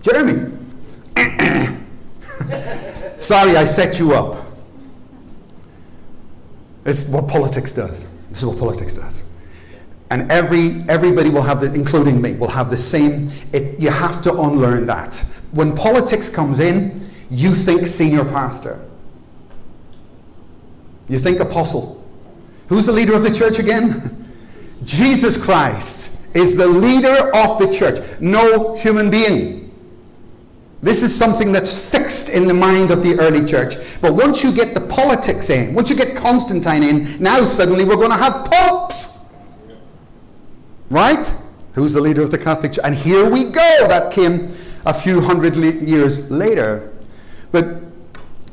Jeremy. 0.00 0.52
Sorry, 3.18 3.56
I 3.56 3.64
set 3.64 3.98
you 3.98 4.14
up. 4.14 4.46
Is 6.84 7.06
what 7.06 7.26
politics 7.26 7.72
does. 7.72 8.06
This 8.28 8.38
is 8.38 8.46
what 8.46 8.58
politics 8.58 8.94
does. 8.94 9.24
And 10.10 10.30
every 10.30 10.84
everybody 10.88 11.30
will 11.30 11.42
have 11.42 11.60
the, 11.60 11.74
including 11.74 12.22
me, 12.22 12.36
will 12.36 12.46
have 12.46 12.70
the 12.70 12.78
same. 12.78 13.32
It, 13.52 13.80
you 13.80 13.90
have 13.90 14.22
to 14.22 14.32
unlearn 14.32 14.86
that. 14.86 15.24
When 15.50 15.74
politics 15.74 16.28
comes 16.28 16.60
in, 16.60 17.10
you 17.28 17.54
think 17.54 17.88
senior 17.88 18.24
pastor. 18.24 18.88
You 21.08 21.18
think 21.18 21.40
apostle. 21.40 21.93
Who's 22.74 22.86
the 22.86 22.92
leader 22.92 23.14
of 23.14 23.22
the 23.22 23.32
church 23.32 23.60
again? 23.60 24.34
Jesus 24.82 25.36
Christ 25.36 26.10
is 26.34 26.56
the 26.56 26.66
leader 26.66 27.30
of 27.32 27.60
the 27.60 27.72
church, 27.72 28.00
no 28.18 28.74
human 28.74 29.12
being. 29.12 29.72
This 30.80 31.00
is 31.00 31.14
something 31.14 31.52
that's 31.52 31.88
fixed 31.88 32.30
in 32.30 32.48
the 32.48 32.52
mind 32.52 32.90
of 32.90 33.04
the 33.04 33.16
early 33.20 33.44
church. 33.44 33.76
But 34.00 34.14
once 34.14 34.42
you 34.42 34.50
get 34.50 34.74
the 34.74 34.80
politics 34.88 35.50
in, 35.50 35.72
once 35.72 35.88
you 35.88 35.94
get 35.94 36.16
Constantine 36.16 36.82
in, 36.82 37.22
now 37.22 37.44
suddenly 37.44 37.84
we're 37.84 37.94
going 37.94 38.10
to 38.10 38.16
have 38.16 38.50
popes. 38.50 39.18
Right? 40.90 41.32
Who's 41.74 41.92
the 41.92 42.00
leader 42.00 42.22
of 42.22 42.32
the 42.32 42.38
Catholic 42.38 42.72
Church? 42.72 42.84
And 42.84 42.96
here 42.96 43.30
we 43.30 43.44
go. 43.44 43.86
That 43.86 44.12
came 44.12 44.52
a 44.84 44.92
few 44.92 45.20
hundred 45.20 45.54
years 45.54 46.28
later. 46.28 46.92
But 47.52 47.84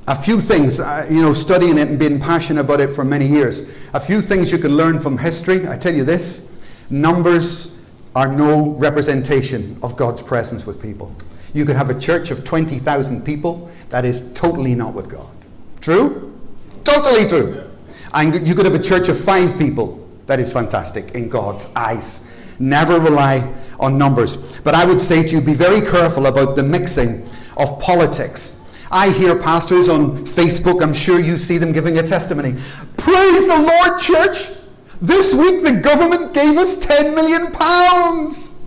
a 0.08 0.22
few 0.22 0.39
things, 0.39 0.79
uh, 0.79 1.08
you 1.10 1.22
know, 1.22 1.34
studying 1.34 1.77
it 1.77 1.88
and 1.88 2.00
being 2.00 2.20
passionate 2.20 2.62
about 2.62 2.81
it 2.81 2.93
for 2.93 3.03
many 3.03 3.27
years. 3.27 3.70
A 3.93 4.00
few 4.00 4.22
things 4.22 4.51
you 4.51 4.58
can 4.58 4.75
learn 4.75 5.00
from 5.00 5.17
history. 5.17 5.67
I 5.67 5.77
tell 5.77 5.93
you 5.93 6.03
this 6.03 6.60
numbers 6.89 7.79
are 8.15 8.27
no 8.27 8.72
representation 8.72 9.79
of 9.81 9.96
God's 9.96 10.22
presence 10.22 10.65
with 10.65 10.81
people. 10.81 11.15
You 11.53 11.65
could 11.65 11.75
have 11.75 11.89
a 11.89 12.00
church 12.00 12.31
of 12.31 12.43
20,000 12.43 13.24
people 13.24 13.72
that 13.89 14.05
is 14.05 14.34
totally 14.34 14.75
not 14.75 14.93
with 14.93 15.10
God. 15.10 15.38
True? 15.79 16.38
Totally 16.84 17.27
true. 17.27 17.70
And 18.13 18.46
you 18.48 18.55
could 18.55 18.65
have 18.65 18.75
a 18.75 18.84
church 18.84 19.08
of 19.08 19.20
five 19.20 19.58
people 19.58 20.08
that 20.25 20.39
is 20.39 20.51
fantastic 20.51 21.15
in 21.15 21.29
God's 21.29 21.70
eyes. 21.75 22.29
Never 22.60 23.00
rely 23.00 23.53
on 23.79 23.98
numbers. 23.98 24.60
But 24.62 24.75
I 24.75 24.86
would 24.86 25.00
say 25.00 25.24
to 25.24 25.36
you, 25.36 25.41
be 25.41 25.53
very 25.53 25.81
careful 25.81 26.27
about 26.27 26.55
the 26.55 26.63
mixing 26.63 27.27
of 27.58 27.79
politics. 27.79 28.61
I 28.92 29.10
hear 29.10 29.36
pastors 29.36 29.88
on 29.88 30.26
Facebook, 30.26 30.84
I'm 30.84 30.94
sure 30.94 31.20
you 31.20 31.38
see 31.38 31.58
them 31.58 31.72
giving 31.72 31.98
a 31.98 32.04
testimony. 32.04 32.62
Praise 32.98 33.48
the 33.48 33.58
Lord, 33.58 34.00
church! 34.00 34.58
This 35.02 35.34
week 35.34 35.64
the 35.64 35.80
government 35.82 36.34
gave 36.34 36.58
us 36.58 36.76
10 36.76 37.16
million 37.16 37.52
pounds. 37.52 38.60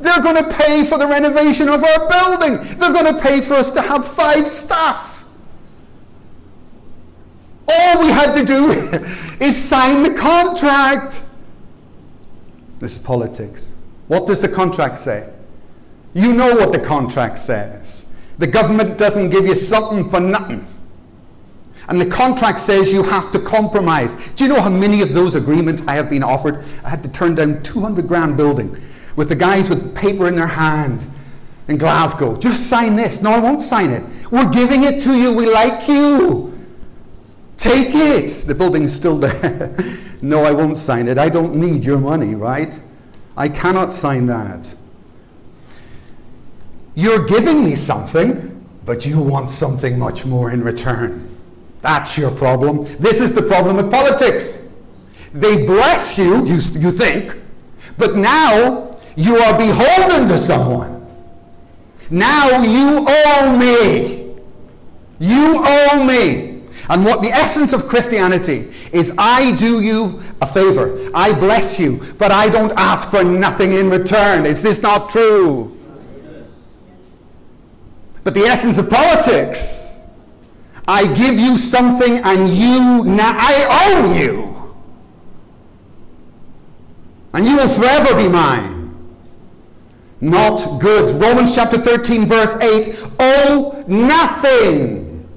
They're 0.00 0.22
going 0.22 0.36
to 0.36 0.48
pay 0.56 0.84
for 0.84 0.98
the 0.98 1.06
renovation 1.06 1.68
of 1.68 1.82
our 1.82 2.08
building. 2.08 2.78
They're 2.78 2.92
going 2.92 3.12
to 3.12 3.20
pay 3.20 3.40
for 3.40 3.54
us 3.54 3.70
to 3.72 3.82
have 3.82 4.06
five 4.06 4.46
staff. 4.46 5.24
All 7.68 8.02
we 8.02 8.08
had 8.08 8.34
to 8.34 8.44
do 8.44 8.70
is 9.44 9.56
sign 9.56 10.02
the 10.02 10.14
contract. 10.14 11.24
This 12.78 12.92
is 12.92 12.98
politics. 12.98 13.72
What 14.06 14.26
does 14.26 14.40
the 14.40 14.48
contract 14.48 15.00
say? 15.00 15.32
You 16.14 16.32
know 16.32 16.54
what 16.54 16.72
the 16.72 16.78
contract 16.78 17.38
says. 17.38 18.05
The 18.38 18.46
government 18.46 18.98
doesn't 18.98 19.30
give 19.30 19.46
you 19.46 19.56
something 19.56 20.08
for 20.10 20.20
nothing. 20.20 20.66
And 21.88 22.00
the 22.00 22.06
contract 22.06 22.58
says 22.58 22.92
you 22.92 23.02
have 23.04 23.30
to 23.32 23.38
compromise. 23.38 24.16
Do 24.34 24.44
you 24.44 24.50
know 24.52 24.60
how 24.60 24.70
many 24.70 25.02
of 25.02 25.12
those 25.14 25.34
agreements 25.36 25.82
I 25.86 25.94
have 25.94 26.10
been 26.10 26.22
offered? 26.24 26.64
I 26.84 26.90
had 26.90 27.02
to 27.04 27.08
turn 27.08 27.34
down 27.36 27.62
200 27.62 28.08
grand 28.08 28.36
building 28.36 28.76
with 29.14 29.28
the 29.28 29.36
guys 29.36 29.68
with 29.68 29.94
paper 29.94 30.26
in 30.26 30.34
their 30.34 30.48
hand 30.48 31.06
in 31.68 31.78
Glasgow. 31.78 32.36
Just 32.38 32.68
sign 32.68 32.96
this. 32.96 33.22
No, 33.22 33.30
I 33.30 33.38
won't 33.38 33.62
sign 33.62 33.90
it. 33.90 34.02
We're 34.30 34.50
giving 34.50 34.82
it 34.84 35.00
to 35.02 35.16
you. 35.16 35.32
We 35.32 35.46
like 35.46 35.88
you. 35.88 36.52
Take 37.56 37.94
it. 37.94 38.44
The 38.46 38.54
building 38.54 38.84
is 38.84 38.94
still 38.94 39.18
there. 39.18 39.74
no, 40.22 40.44
I 40.44 40.52
won't 40.52 40.78
sign 40.78 41.08
it. 41.08 41.18
I 41.18 41.28
don't 41.28 41.54
need 41.54 41.84
your 41.84 41.98
money, 41.98 42.34
right? 42.34 42.78
I 43.36 43.48
cannot 43.48 43.92
sign 43.92 44.26
that. 44.26 44.74
You're 46.96 47.26
giving 47.26 47.62
me 47.62 47.76
something, 47.76 48.66
but 48.86 49.04
you 49.04 49.20
want 49.20 49.50
something 49.50 49.98
much 49.98 50.24
more 50.24 50.50
in 50.50 50.64
return. 50.64 51.28
That's 51.82 52.16
your 52.16 52.30
problem. 52.30 52.84
This 52.98 53.20
is 53.20 53.34
the 53.34 53.42
problem 53.42 53.76
with 53.76 53.90
politics. 53.92 54.72
They 55.34 55.66
bless 55.66 56.18
you, 56.18 56.44
you, 56.46 56.54
you 56.54 56.90
think, 56.90 57.36
but 57.98 58.16
now 58.16 58.98
you 59.14 59.36
are 59.36 59.58
beholden 59.58 60.26
to 60.28 60.38
someone. 60.38 61.06
Now 62.10 62.62
you 62.62 63.04
owe 63.06 63.56
me. 63.58 64.34
You 65.18 65.60
owe 65.62 66.04
me. 66.04 66.62
And 66.88 67.04
what 67.04 67.20
the 67.20 67.28
essence 67.28 67.74
of 67.74 67.88
Christianity 67.88 68.72
is 68.92 69.12
I 69.18 69.54
do 69.56 69.82
you 69.82 70.22
a 70.40 70.46
favor. 70.46 71.10
I 71.14 71.32
bless 71.38 71.78
you, 71.78 72.00
but 72.18 72.30
I 72.30 72.48
don't 72.48 72.72
ask 72.78 73.10
for 73.10 73.22
nothing 73.22 73.72
in 73.72 73.90
return. 73.90 74.46
Is 74.46 74.62
this 74.62 74.80
not 74.80 75.10
true? 75.10 75.76
But 78.26 78.34
the 78.34 78.42
essence 78.42 78.76
of 78.76 78.90
politics, 78.90 79.92
I 80.88 81.06
give 81.14 81.38
you 81.38 81.56
something 81.56 82.18
and 82.24 82.50
you 82.50 83.04
now 83.04 83.32
I 83.38 83.94
owe 83.94 84.12
you. 84.12 84.74
And 87.34 87.46
you 87.46 87.54
will 87.54 87.68
forever 87.68 88.16
be 88.20 88.28
mine 88.28 88.76
not 90.20 90.80
good. 90.80 91.20
Romans 91.22 91.54
chapter 91.54 91.78
13, 91.78 92.26
verse 92.26 92.56
8 92.60 92.96
owe 93.20 93.84
nothing. 93.86 95.28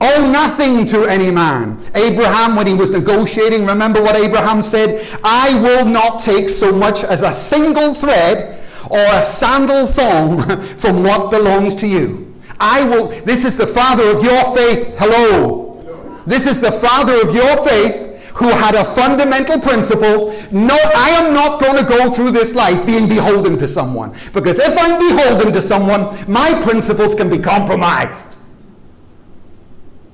Owe 0.00 0.32
nothing 0.32 0.86
to 0.86 1.04
any 1.04 1.30
man. 1.30 1.78
Abraham, 1.94 2.56
when 2.56 2.66
he 2.66 2.74
was 2.74 2.90
negotiating, 2.90 3.66
remember 3.66 4.02
what 4.02 4.16
Abraham 4.16 4.62
said? 4.62 5.06
I 5.22 5.60
will 5.60 5.84
not 5.84 6.18
take 6.20 6.48
so 6.48 6.72
much 6.72 7.04
as 7.04 7.22
a 7.22 7.32
single 7.32 7.94
thread 7.94 8.59
or 8.90 8.98
a 8.98 9.24
sandal 9.24 9.86
thong 9.86 10.66
from 10.78 11.02
what 11.02 11.30
belongs 11.30 11.74
to 11.76 11.86
you. 11.86 12.34
I 12.58 12.84
will, 12.84 13.08
this 13.24 13.44
is 13.44 13.56
the 13.56 13.66
father 13.66 14.04
of 14.04 14.22
your 14.22 14.56
faith. 14.56 14.94
Hello. 14.98 16.22
This 16.26 16.46
is 16.46 16.60
the 16.60 16.72
father 16.72 17.14
of 17.14 17.34
your 17.34 17.64
faith 17.64 18.08
who 18.36 18.50
had 18.50 18.74
a 18.74 18.84
fundamental 18.84 19.60
principle 19.60 20.30
no, 20.50 20.76
I 20.96 21.10
am 21.10 21.32
not 21.32 21.60
going 21.60 21.76
to 21.76 21.88
go 21.88 22.10
through 22.10 22.32
this 22.32 22.54
life 22.54 22.84
being 22.84 23.08
beholden 23.08 23.56
to 23.58 23.68
someone. 23.68 24.12
Because 24.32 24.58
if 24.58 24.76
I'm 24.76 24.98
beholden 24.98 25.52
to 25.52 25.62
someone, 25.62 26.30
my 26.30 26.60
principles 26.62 27.14
can 27.14 27.30
be 27.30 27.38
compromised. 27.38 28.36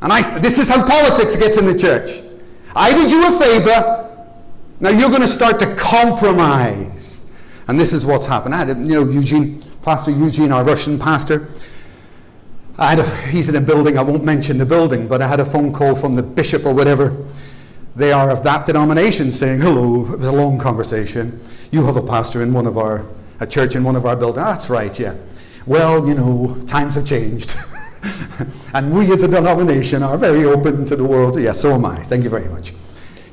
And 0.02 0.12
I, 0.12 0.38
this 0.40 0.58
is 0.58 0.68
how 0.68 0.86
politics 0.86 1.36
gets 1.36 1.56
in 1.56 1.64
the 1.64 1.76
church. 1.76 2.22
I 2.74 2.92
did 2.92 3.10
you 3.10 3.26
a 3.26 3.38
favor, 3.38 4.26
now 4.80 4.90
you're 4.90 5.08
going 5.08 5.22
to 5.22 5.28
start 5.28 5.58
to 5.60 5.74
compromise. 5.74 7.15
And 7.68 7.78
this 7.78 7.92
is 7.92 8.06
what's 8.06 8.26
happened. 8.26 8.54
I 8.54 8.64
had, 8.64 8.68
you 8.68 9.04
know, 9.04 9.08
Eugene, 9.10 9.64
Pastor 9.82 10.10
Eugene, 10.10 10.52
our 10.52 10.64
Russian 10.64 10.98
pastor. 10.98 11.48
I 12.78 12.90
had 12.90 12.98
a, 12.98 13.16
he's 13.28 13.48
in 13.48 13.56
a 13.56 13.60
building, 13.60 13.98
I 13.98 14.02
won't 14.02 14.24
mention 14.24 14.58
the 14.58 14.66
building, 14.66 15.08
but 15.08 15.22
I 15.22 15.26
had 15.26 15.40
a 15.40 15.46
phone 15.46 15.72
call 15.72 15.94
from 15.94 16.14
the 16.14 16.22
bishop 16.22 16.66
or 16.66 16.74
whatever 16.74 17.26
they 17.96 18.12
are 18.12 18.30
of 18.30 18.44
that 18.44 18.66
denomination 18.66 19.32
saying, 19.32 19.60
hello, 19.60 20.12
it 20.12 20.18
was 20.18 20.26
a 20.26 20.32
long 20.32 20.58
conversation. 20.58 21.40
You 21.70 21.84
have 21.86 21.96
a 21.96 22.02
pastor 22.02 22.42
in 22.42 22.52
one 22.52 22.66
of 22.66 22.76
our, 22.76 23.06
a 23.40 23.46
church 23.46 23.74
in 23.74 23.82
one 23.82 23.96
of 23.96 24.04
our 24.04 24.14
buildings. 24.14 24.44
That's 24.44 24.68
right, 24.68 24.96
yeah. 25.00 25.16
Well, 25.64 26.06
you 26.06 26.14
know, 26.14 26.62
times 26.66 26.94
have 26.96 27.06
changed. 27.06 27.56
and 28.74 28.94
we 28.94 29.10
as 29.12 29.22
a 29.22 29.28
denomination 29.28 30.02
are 30.02 30.18
very 30.18 30.44
open 30.44 30.84
to 30.84 30.94
the 30.94 31.04
world. 31.04 31.36
Yes, 31.36 31.44
yeah, 31.44 31.52
so 31.52 31.74
am 31.74 31.86
I. 31.86 32.04
Thank 32.04 32.22
you 32.22 32.30
very 32.30 32.48
much. 32.48 32.74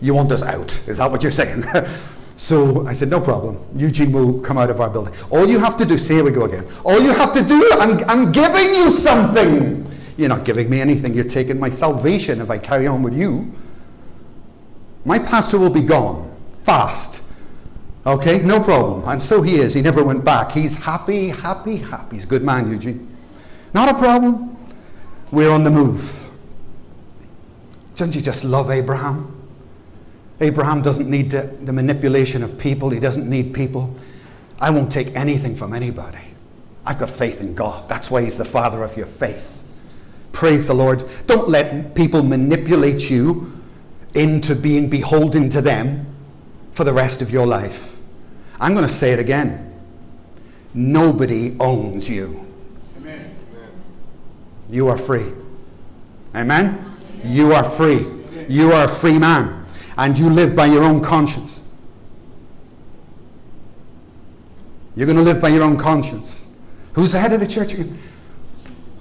You 0.02 0.14
want 0.14 0.32
us 0.32 0.42
out. 0.42 0.82
Is 0.88 0.98
that 0.98 1.12
what 1.12 1.22
you're 1.24 1.32
saying? 1.32 1.66
so 2.36 2.86
I 2.88 2.94
said, 2.94 3.10
no 3.10 3.20
problem. 3.20 3.60
Eugene 3.76 4.12
will 4.12 4.40
come 4.42 4.58
out 4.58 4.70
of 4.70 4.82
our 4.82 4.90
building. 4.90 5.14
All 5.30 5.48
you 5.48 5.60
have 5.60 5.78
to 5.78 5.86
do, 5.86 5.98
see, 5.98 6.16
here 6.16 6.24
we 6.24 6.32
go 6.32 6.46
again. 6.46 6.68
All 6.84 7.00
you 7.00 7.14
have 7.14 7.32
to 7.34 7.44
do, 7.44 7.70
I'm, 7.74 8.04
I'm 8.10 8.32
giving 8.32 8.74
you 8.74 8.90
something. 8.90 9.86
You're 10.18 10.30
not 10.30 10.46
giving 10.46 10.70
me 10.70 10.82
anything. 10.82 11.14
You're 11.14 11.26
taking 11.26 11.60
my 11.60 11.70
salvation 11.70 12.42
if 12.42 12.50
I 12.50 12.58
carry 12.58 12.88
on 12.88 13.04
with 13.04 13.14
you. 13.14 13.52
My 15.06 15.20
pastor 15.20 15.58
will 15.60 15.70
be 15.70 15.82
gone 15.82 16.36
fast. 16.64 17.22
Okay, 18.06 18.40
no 18.40 18.60
problem. 18.60 19.08
And 19.08 19.22
so 19.22 19.42
he 19.42 19.56
is. 19.56 19.74
He 19.74 19.82
never 19.82 20.04
went 20.04 20.26
back. 20.26 20.52
He's 20.52 20.76
happy, 20.76 21.30
happy, 21.30 21.78
happy. 21.78 22.16
He's 22.16 22.26
a 22.26 22.28
good 22.28 22.44
man, 22.44 22.70
Eugene. 22.70 23.16
Not 23.74 23.90
a 23.90 23.98
problem. 23.98 24.58
We're 25.32 25.52
on 25.52 25.64
the 25.64 25.72
move. 25.72 26.30
Don't 27.96 28.14
you 28.14 28.22
just 28.22 28.44
love 28.44 28.72
Abraham? 28.72 29.33
Abraham 30.44 30.82
doesn't 30.82 31.10
need 31.10 31.32
the, 31.32 31.42
the 31.62 31.74
manipulation 31.74 32.44
of 32.44 32.58
people, 32.58 32.90
he 32.90 33.00
doesn't 33.00 33.30
need 33.30 33.54
people. 33.54 33.96
I 34.60 34.70
won't 34.70 34.92
take 34.92 35.16
anything 35.16 35.56
from 35.56 35.74
anybody. 35.74 36.20
I've 36.86 37.00
got 37.00 37.10
faith 37.10 37.42
in 37.42 37.56
God. 37.56 37.88
That's 37.88 38.12
why 38.12 38.22
he's 38.22 38.38
the 38.38 38.46
father 38.46 38.84
of 38.84 38.96
your 38.98 39.06
faith. 39.06 39.50
Praise 40.32 40.68
the 40.68 40.74
Lord. 40.74 41.04
Don't 41.28 41.48
let 41.48 41.96
people 41.96 42.24
manipulate 42.24 43.10
you 43.10 43.52
into 44.16 44.56
being 44.56 44.90
beholden 44.90 45.50
to 45.50 45.62
them 45.62 46.06
for 46.74 46.84
the 46.84 46.94
rest 46.94 47.22
of 47.22 47.30
your 47.30 47.46
life. 47.46 47.96
I'm 48.60 48.74
going 48.74 48.88
to 48.88 48.94
say 48.94 49.12
it 49.12 49.20
again. 49.20 49.80
Nobody 50.74 51.56
owns 51.60 52.10
you. 52.10 52.46
Amen. 52.98 53.36
You 54.70 54.88
are 54.88 54.98
free. 54.98 55.32
Amen? 56.36 56.80
Amen? 56.80 56.98
You 57.24 57.54
are 57.54 57.64
free. 57.64 58.06
You 58.50 58.72
are 58.74 58.86
a 58.86 58.90
free 58.90 59.20
man. 59.20 59.63
And 59.98 60.18
you 60.18 60.30
live 60.30 60.56
by 60.56 60.66
your 60.66 60.84
own 60.84 61.02
conscience. 61.02 61.62
You're 64.96 65.08
going 65.08 65.18
to 65.18 65.24
live 65.24 65.42
by 65.42 65.50
your 65.50 65.64
own 65.64 65.78
conscience. 65.78 66.48
Who's 66.94 67.12
the 67.12 67.20
head 67.20 67.34
of 67.34 67.40
the 67.40 67.48
church? 67.48 67.76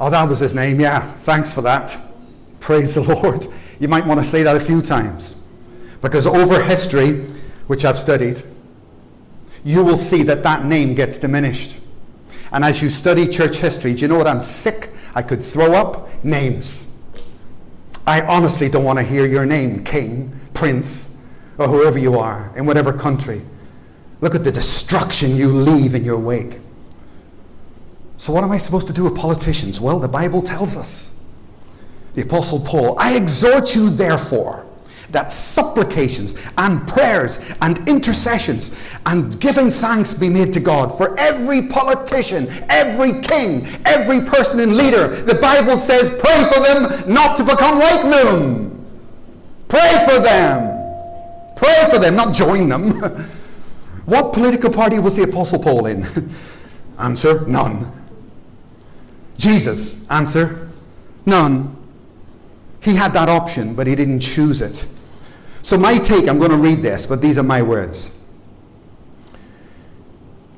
Oh, 0.01 0.11
that 0.11 0.29
was 0.29 0.39
his 0.39 0.55
name. 0.55 0.81
Yeah. 0.81 1.13
Thanks 1.19 1.55
for 1.55 1.63
that. 1.63 1.97
Praise 2.61 2.95
the 2.95 3.03
Lord. 3.03 3.47
You 3.79 3.89
might 3.89 4.07
want 4.07 4.21
to 4.21 4.25
say 4.25 4.43
that 4.43 4.57
a 4.57 4.61
few 4.61 4.81
times. 4.81 5.47
Because 6.01 6.27
over 6.27 6.63
history, 6.63 7.25
which 7.67 7.85
I've 7.85 7.99
studied, 7.99 8.43
you 9.65 9.85
will 9.85 9.99
see 9.99 10.23
that 10.25 10.43
that 10.43 10.65
name 10.65 10.95
gets 10.95 11.19
diminished. 11.19 11.79
And 12.53 12.65
as 12.65 12.83
you 12.83 12.91
study 12.91 13.27
church 13.27 13.57
history, 13.57 13.95
do 13.95 14.03
you 14.03 14.09
know 14.09 14.19
what 14.19 14.27
I'm 14.27 14.41
sick? 14.41 14.91
I 15.15 15.23
could 15.23 15.43
throw 15.43 15.75
up 15.75 16.09
names. 16.25 16.92
I 18.07 18.23
honestly 18.23 18.69
don't 18.69 18.85
want 18.85 18.99
to 18.99 19.05
hear 19.05 19.27
your 19.27 19.47
name, 19.47 19.85
king, 19.85 20.33
prince, 20.55 21.17
or 21.59 21.69
whoever 21.69 21.99
you 21.99 22.19
are, 22.19 22.53
in 22.57 22.67
whatever 22.67 22.93
country. 22.93 23.43
Look 24.21 24.35
at 24.35 24.45
the 24.45 24.53
destruction 24.53 25.37
you 25.37 25.49
leave 25.49 25.95
in 25.95 26.05
your 26.05 26.19
wake. 26.19 26.59
So, 28.17 28.33
what 28.33 28.45
am 28.45 28.53
I 28.53 28.59
supposed 28.59 28.87
to 28.87 28.93
do 28.93 29.05
with 29.05 29.17
politicians? 29.17 29.81
Well, 29.81 29.99
the 29.99 30.09
Bible 30.09 30.43
tells 30.43 30.77
us. 30.77 31.21
The 32.15 32.23
Apostle 32.23 32.61
Paul, 32.61 32.99
I 32.99 33.17
exhort 33.17 33.75
you, 33.75 33.91
therefore, 33.91 34.67
that 35.13 35.31
supplications 35.31 36.35
and 36.59 36.87
prayers 36.89 37.39
and 37.61 37.79
intercessions 37.89 38.73
and 39.07 39.39
giving 39.41 39.71
thanks 39.71 40.15
be 40.15 40.29
made 40.29 40.53
to 40.55 40.61
God 40.61 40.97
for 40.97 41.19
every 41.19 41.69
politician, 41.69 42.49
every 42.69 43.21
king, 43.21 43.67
every 43.85 44.23
person 44.23 44.61
and 44.61 44.77
leader. 44.77 45.09
The 45.09 45.37
Bible 45.37 45.77
says, 45.77 46.11
pray 46.11 46.45
for 46.53 46.61
them 46.61 47.13
not 47.13 47.37
to 47.37 47.45
become 47.45 47.79
like 47.79 48.03
them. 48.03 48.87
Pray 49.69 50.07
for 50.09 50.19
them. 50.21 50.79
Pray 51.57 51.91
for 51.91 51.99
them, 51.99 52.17
not 52.17 52.35
join 52.35 52.69
them. 52.69 52.91
what 54.07 54.33
political 54.33 54.71
party 54.71 54.99
was 54.99 55.15
the 55.15 55.23
Apostle 55.23 55.63
Paul 55.63 55.87
in? 55.87 56.05
Answer, 56.99 57.47
none. 57.47 57.93
Jesus, 59.39 60.09
answer, 60.09 60.71
none. 61.27 61.77
He 62.81 62.95
had 62.95 63.13
that 63.15 63.29
option, 63.29 63.75
but 63.75 63.89
he 63.89 63.97
didn't 63.97 64.21
choose 64.21 64.61
it. 64.61 64.87
So, 65.63 65.79
my 65.79 65.97
take, 65.99 66.29
I'm 66.29 66.39
going 66.39 66.51
to 66.51 66.57
read 66.57 66.83
this, 66.83 67.07
but 67.07 67.21
these 67.21 67.39
are 67.39 67.45
my 67.45 67.63
words. 67.63 68.19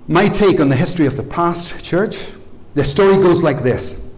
My 0.09 0.29
take 0.29 0.61
on 0.61 0.69
the 0.69 0.77
history 0.77 1.07
of 1.07 1.17
the 1.17 1.23
past 1.23 1.85
church 1.85 2.31
the 2.75 2.85
story 2.85 3.15
goes 3.17 3.41
like 3.41 3.63
this 3.63 4.11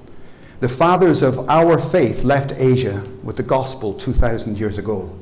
The 0.60 0.68
fathers 0.68 1.22
of 1.22 1.48
our 1.50 1.78
faith 1.78 2.24
left 2.24 2.52
Asia 2.56 3.06
with 3.22 3.36
the 3.36 3.42
gospel 3.42 3.92
2,000 3.92 4.58
years 4.58 4.78
ago. 4.78 5.14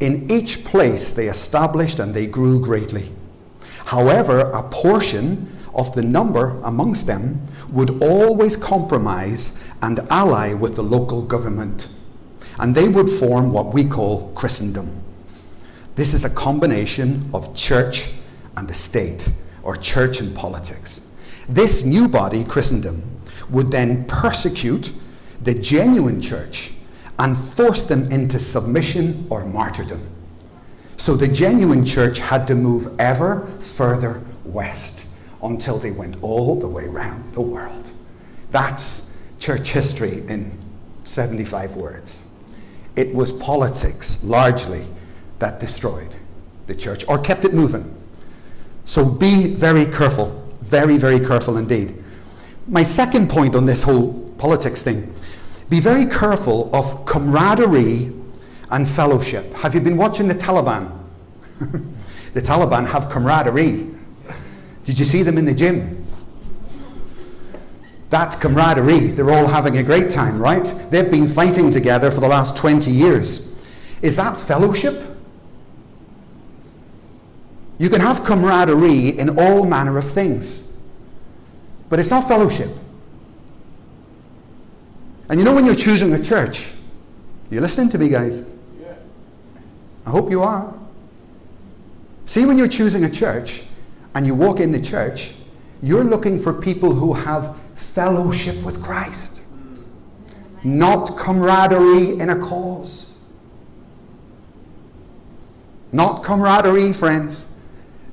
In 0.00 0.30
each 0.30 0.64
place 0.64 1.12
they 1.12 1.28
established 1.28 2.00
and 2.00 2.14
they 2.14 2.26
grew 2.26 2.58
greatly. 2.58 3.12
However, 3.84 4.40
a 4.54 4.62
portion 4.70 5.54
of 5.74 5.94
the 5.94 6.02
number 6.02 6.58
amongst 6.64 7.06
them 7.06 7.40
would 7.70 8.02
always 8.02 8.56
compromise 8.56 9.52
and 9.82 10.00
ally 10.10 10.54
with 10.54 10.76
the 10.76 10.82
local 10.82 11.22
government 11.22 11.88
and 12.60 12.74
they 12.74 12.88
would 12.88 13.08
form 13.08 13.52
what 13.52 13.72
we 13.72 13.84
call 13.84 14.30
Christendom. 14.34 15.02
This 15.96 16.12
is 16.12 16.24
a 16.24 16.30
combination 16.30 17.28
of 17.32 17.56
church 17.56 18.10
and 18.56 18.68
the 18.68 18.74
state, 18.74 19.28
or 19.62 19.76
church 19.76 20.20
and 20.20 20.36
politics. 20.36 21.00
This 21.48 21.84
new 21.84 22.06
body, 22.06 22.44
Christendom, 22.44 23.02
would 23.48 23.70
then 23.70 24.04
persecute 24.04 24.92
the 25.42 25.54
genuine 25.54 26.20
church 26.20 26.72
and 27.18 27.36
force 27.36 27.84
them 27.84 28.12
into 28.12 28.38
submission 28.38 29.26
or 29.30 29.46
martyrdom. 29.46 30.06
So 30.98 31.16
the 31.16 31.28
genuine 31.28 31.84
church 31.84 32.18
had 32.18 32.46
to 32.48 32.54
move 32.54 32.94
ever 32.98 33.46
further 33.60 34.22
west 34.44 35.06
until 35.42 35.78
they 35.78 35.92
went 35.92 36.22
all 36.22 36.60
the 36.60 36.68
way 36.68 36.84
around 36.84 37.32
the 37.32 37.40
world. 37.40 37.90
That's 38.50 39.10
church 39.38 39.70
history 39.70 40.22
in 40.28 40.52
75 41.04 41.76
words. 41.76 42.29
It 43.00 43.14
was 43.14 43.32
politics, 43.32 44.22
largely, 44.22 44.84
that 45.38 45.58
destroyed 45.58 46.14
the 46.66 46.74
church 46.74 47.02
or 47.08 47.18
kept 47.18 47.46
it 47.46 47.54
moving. 47.54 47.96
So 48.84 49.06
be 49.06 49.54
very 49.54 49.86
careful, 49.86 50.46
very, 50.60 50.98
very 50.98 51.18
careful 51.18 51.56
indeed. 51.56 51.94
My 52.68 52.82
second 52.82 53.30
point 53.30 53.56
on 53.56 53.64
this 53.64 53.82
whole 53.82 54.28
politics 54.36 54.82
thing 54.82 55.14
be 55.70 55.80
very 55.80 56.04
careful 56.04 56.68
of 56.76 57.06
camaraderie 57.06 58.12
and 58.70 58.86
fellowship. 58.86 59.50
Have 59.54 59.74
you 59.74 59.80
been 59.80 59.96
watching 59.96 60.28
the 60.28 60.34
Taliban? 60.34 60.92
the 62.34 62.42
Taliban 62.42 62.86
have 62.86 63.08
camaraderie. 63.08 63.94
Did 64.84 64.98
you 64.98 65.06
see 65.06 65.22
them 65.22 65.38
in 65.38 65.46
the 65.46 65.54
gym? 65.54 66.04
That's 68.10 68.34
camaraderie. 68.34 69.12
They're 69.12 69.30
all 69.30 69.46
having 69.46 69.78
a 69.78 69.82
great 69.82 70.10
time, 70.10 70.40
right? 70.40 70.74
They've 70.90 71.10
been 71.10 71.28
fighting 71.28 71.70
together 71.70 72.10
for 72.10 72.20
the 72.20 72.28
last 72.28 72.56
20 72.56 72.90
years. 72.90 73.56
Is 74.02 74.16
that 74.16 74.40
fellowship? 74.40 74.94
You 77.78 77.88
can 77.88 78.00
have 78.00 78.24
camaraderie 78.24 79.18
in 79.18 79.38
all 79.38 79.64
manner 79.64 79.96
of 79.96 80.10
things, 80.10 80.76
but 81.88 81.98
it's 81.98 82.10
not 82.10 82.26
fellowship. 82.26 82.70
And 85.28 85.38
you 85.38 85.44
know 85.44 85.54
when 85.54 85.64
you're 85.64 85.76
choosing 85.76 86.12
a 86.12 86.22
church, 86.22 86.72
you're 87.48 87.62
listening 87.62 87.88
to 87.90 87.98
me, 87.98 88.08
guys? 88.08 88.42
Yeah. 88.80 88.94
I 90.04 90.10
hope 90.10 90.30
you 90.30 90.42
are. 90.42 90.74
See, 92.26 92.44
when 92.44 92.58
you're 92.58 92.68
choosing 92.68 93.04
a 93.04 93.10
church 93.10 93.62
and 94.14 94.26
you 94.26 94.34
walk 94.34 94.60
in 94.60 94.72
the 94.72 94.80
church, 94.80 95.32
you're 95.80 96.04
looking 96.04 96.38
for 96.38 96.52
people 96.52 96.94
who 96.94 97.12
have 97.12 97.56
fellowship 97.80 98.64
with 98.64 98.82
Christ, 98.82 99.42
not 100.62 101.16
camaraderie 101.16 102.18
in 102.18 102.30
a 102.30 102.38
cause. 102.38 103.18
Not 105.92 106.22
camaraderie, 106.22 106.92
friends. 106.92 107.48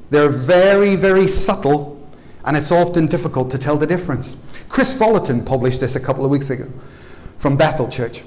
They're 0.10 0.30
very, 0.30 0.96
very 0.96 1.28
subtle, 1.28 2.02
and 2.46 2.58
it's 2.58 2.72
often 2.72 3.08
difficult 3.08 3.52
to 3.52 3.58
tell 3.58 3.78
the 3.78 3.86
difference. 3.86 4.46
Kris 4.70 4.94
Vallotton 4.96 5.46
published 5.46 5.80
this 5.80 5.96
a 5.96 6.00
couple 6.00 6.26
of 6.26 6.32
weeks 6.32 6.50
ago 6.50 6.66
from 7.38 7.56
Bethel 7.56 7.88
Church. 7.88 8.24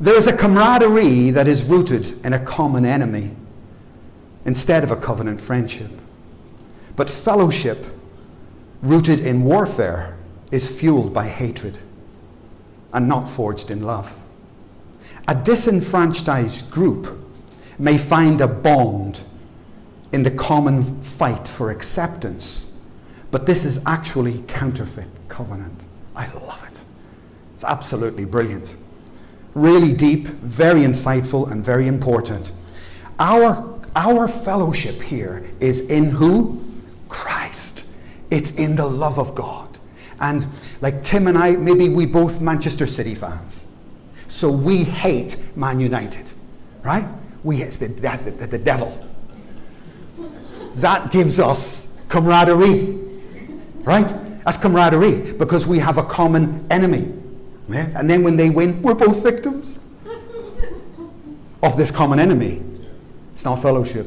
There 0.00 0.16
is 0.16 0.26
a 0.26 0.36
camaraderie 0.36 1.30
that 1.30 1.46
is 1.46 1.64
rooted 1.64 2.24
in 2.24 2.32
a 2.32 2.40
common 2.40 2.86
enemy 2.86 3.36
instead 4.46 4.82
of 4.82 4.90
a 4.90 4.96
covenant 4.96 5.40
friendship. 5.40 5.90
But 6.96 7.10
fellowship 7.10 7.78
rooted 8.82 9.20
in 9.20 9.44
warfare 9.44 10.16
is 10.50 10.80
fueled 10.80 11.12
by 11.12 11.26
hatred 11.26 11.78
and 12.92 13.08
not 13.08 13.28
forged 13.28 13.70
in 13.70 13.82
love. 13.82 14.12
A 15.28 15.34
disenfranchised 15.34 16.70
group 16.70 17.18
may 17.78 17.96
find 17.98 18.40
a 18.40 18.48
bond 18.48 19.22
in 20.12 20.22
the 20.22 20.30
common 20.30 21.00
fight 21.02 21.46
for 21.46 21.70
acceptance, 21.70 22.76
but 23.30 23.46
this 23.46 23.64
is 23.64 23.80
actually 23.86 24.42
counterfeit 24.48 25.08
covenant. 25.28 25.84
I 26.16 26.26
love 26.32 26.66
it. 26.68 26.82
It's 27.54 27.64
absolutely 27.64 28.24
brilliant. 28.24 28.74
Really 29.54 29.92
deep, 29.92 30.26
very 30.26 30.80
insightful, 30.80 31.50
and 31.50 31.64
very 31.64 31.86
important. 31.86 32.52
Our, 33.18 33.80
our 33.94 34.26
fellowship 34.26 35.00
here 35.00 35.44
is 35.60 35.80
in 35.90 36.10
who? 36.10 36.64
Christ. 37.08 37.69
It's 38.30 38.52
in 38.52 38.76
the 38.76 38.86
love 38.86 39.18
of 39.18 39.34
God. 39.34 39.78
And 40.20 40.46
like 40.80 41.02
Tim 41.02 41.26
and 41.26 41.36
I, 41.36 41.52
maybe 41.52 41.88
we 41.88 42.06
both 42.06 42.40
Manchester 42.40 42.86
City 42.86 43.14
fans. 43.14 43.66
So 44.28 44.50
we 44.50 44.84
hate 44.84 45.36
Man 45.56 45.80
United, 45.80 46.30
right? 46.84 47.08
We 47.42 47.56
hate 47.56 47.72
the, 47.72 47.88
the, 47.88 48.32
the, 48.38 48.46
the 48.46 48.58
devil. 48.58 49.06
That 50.76 51.10
gives 51.10 51.40
us 51.40 51.96
camaraderie, 52.08 52.98
right? 53.82 54.12
That's 54.44 54.58
camaraderie 54.58 55.32
because 55.32 55.66
we 55.66 55.78
have 55.78 55.98
a 55.98 56.02
common 56.02 56.66
enemy. 56.70 57.12
Yeah? 57.68 57.90
And 57.96 58.08
then 58.08 58.22
when 58.22 58.36
they 58.36 58.50
win, 58.50 58.82
we're 58.82 58.94
both 58.94 59.22
victims 59.22 59.78
of 61.62 61.76
this 61.76 61.90
common 61.90 62.18
enemy. 62.18 62.62
It's 63.32 63.44
not 63.44 63.56
fellowship. 63.56 64.06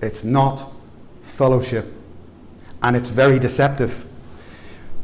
It's 0.00 0.24
not 0.24 0.72
fellowship. 1.32 1.86
And 2.82 2.96
it's 2.96 3.08
very 3.08 3.38
deceptive. 3.38 4.04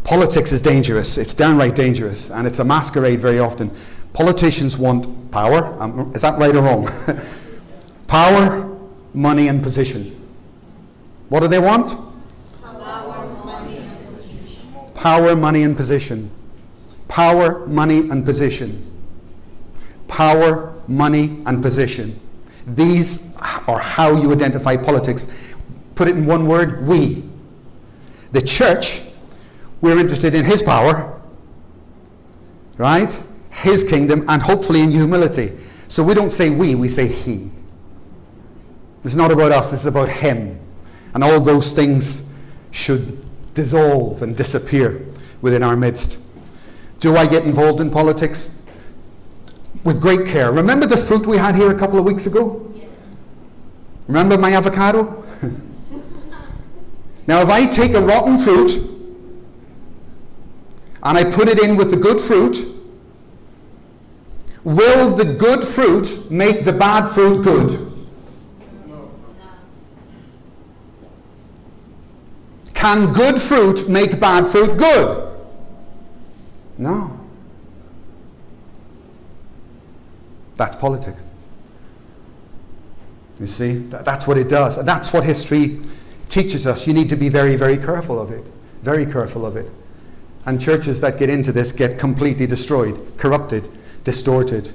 Politics 0.04 0.52
is 0.52 0.60
dangerous. 0.60 1.18
It's 1.18 1.34
downright 1.34 1.74
dangerous. 1.74 2.30
And 2.30 2.46
it's 2.46 2.58
a 2.58 2.64
masquerade 2.64 3.20
very 3.20 3.38
often. 3.38 3.70
Politicians 4.12 4.76
want 4.78 5.30
power. 5.30 5.80
Um, 5.80 6.12
is 6.14 6.22
that 6.22 6.38
right 6.38 6.54
or 6.54 6.62
wrong? 6.62 6.88
power, 8.06 8.78
money, 9.14 9.48
and 9.48 9.62
position. 9.62 10.14
What 11.28 11.40
do 11.40 11.48
they 11.48 11.58
want? 11.58 11.90
Power, 12.62 13.26
money, 13.44 13.76
and 13.78 14.16
position. 14.16 14.92
Power, 14.94 15.36
money, 15.36 15.62
and 15.62 15.76
position. 15.76 16.30
Power, 17.06 17.66
money, 17.66 17.98
and 18.08 18.24
position. 18.24 18.84
Power, 20.08 20.74
money, 20.88 21.42
and 21.46 21.62
position. 21.62 22.18
These 22.66 23.34
are 23.36 23.78
how 23.78 24.20
you 24.20 24.32
identify 24.32 24.76
politics. 24.76 25.28
Put 25.98 26.06
it 26.06 26.16
in 26.16 26.26
one 26.26 26.46
word 26.46 26.86
we. 26.86 27.24
The 28.30 28.40
church, 28.40 29.02
we're 29.80 29.98
interested 29.98 30.32
in 30.32 30.44
His 30.44 30.62
power, 30.62 31.20
right? 32.78 33.20
His 33.50 33.82
kingdom, 33.82 34.24
and 34.28 34.40
hopefully 34.40 34.82
in 34.82 34.92
humility. 34.92 35.58
So 35.88 36.04
we 36.04 36.14
don't 36.14 36.32
say 36.32 36.50
we, 36.50 36.76
we 36.76 36.88
say 36.88 37.08
He. 37.08 37.50
This 39.02 39.10
is 39.10 39.16
not 39.16 39.32
about 39.32 39.50
us, 39.50 39.72
this 39.72 39.80
is 39.80 39.86
about 39.86 40.08
Him. 40.08 40.60
And 41.14 41.24
all 41.24 41.40
those 41.40 41.72
things 41.72 42.22
should 42.70 43.24
dissolve 43.54 44.22
and 44.22 44.36
disappear 44.36 45.04
within 45.42 45.64
our 45.64 45.76
midst. 45.76 46.18
Do 47.00 47.16
I 47.16 47.26
get 47.26 47.42
involved 47.42 47.80
in 47.80 47.90
politics? 47.90 48.64
With 49.82 50.00
great 50.00 50.28
care. 50.28 50.52
Remember 50.52 50.86
the 50.86 50.96
fruit 50.96 51.26
we 51.26 51.38
had 51.38 51.56
here 51.56 51.72
a 51.72 51.78
couple 51.78 51.98
of 51.98 52.04
weeks 52.04 52.26
ago? 52.26 52.72
Remember 54.06 54.38
my 54.38 54.52
avocado? 54.52 55.24
now, 57.28 57.42
if 57.42 57.50
I 57.50 57.66
take 57.66 57.92
a 57.92 58.00
rotten 58.00 58.38
fruit 58.38 58.72
and 61.02 61.18
I 61.18 61.24
put 61.24 61.46
it 61.46 61.62
in 61.62 61.76
with 61.76 61.90
the 61.90 61.98
good 61.98 62.18
fruit, 62.18 62.56
will 64.64 65.14
the 65.14 65.26
good 65.34 65.62
fruit 65.62 66.30
make 66.30 66.64
the 66.64 66.72
bad 66.72 67.10
fruit 67.10 67.44
good? 67.44 67.92
No. 68.86 69.10
Can 72.72 73.12
good 73.12 73.38
fruit 73.38 73.90
make 73.90 74.18
bad 74.18 74.48
fruit 74.48 74.78
good? 74.78 75.36
No. 76.78 77.14
That's 80.56 80.76
politics. 80.76 81.20
You 83.38 83.46
see, 83.46 83.74
that's 83.74 84.26
what 84.26 84.38
it 84.38 84.48
does. 84.48 84.78
And 84.78 84.88
that's 84.88 85.12
what 85.12 85.24
history 85.24 85.78
teaches 86.28 86.66
us. 86.66 86.86
You 86.86 86.92
need 86.92 87.08
to 87.08 87.16
be 87.16 87.28
very, 87.28 87.56
very 87.56 87.76
careful 87.76 88.20
of 88.20 88.30
it. 88.30 88.44
Very 88.82 89.06
careful 89.06 89.44
of 89.44 89.56
it. 89.56 89.70
And 90.46 90.60
churches 90.60 91.00
that 91.00 91.18
get 91.18 91.30
into 91.30 91.52
this 91.52 91.72
get 91.72 91.98
completely 91.98 92.46
destroyed, 92.46 92.98
corrupted, 93.16 93.64
distorted. 94.04 94.72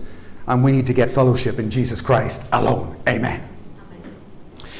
And 0.47 0.63
we 0.63 0.71
need 0.71 0.85
to 0.87 0.93
get 0.93 1.09
fellowship 1.09 1.57
in 1.59 1.69
Jesus 1.69 2.01
Christ 2.01 2.47
alone. 2.51 2.99
Amen. 3.07 3.41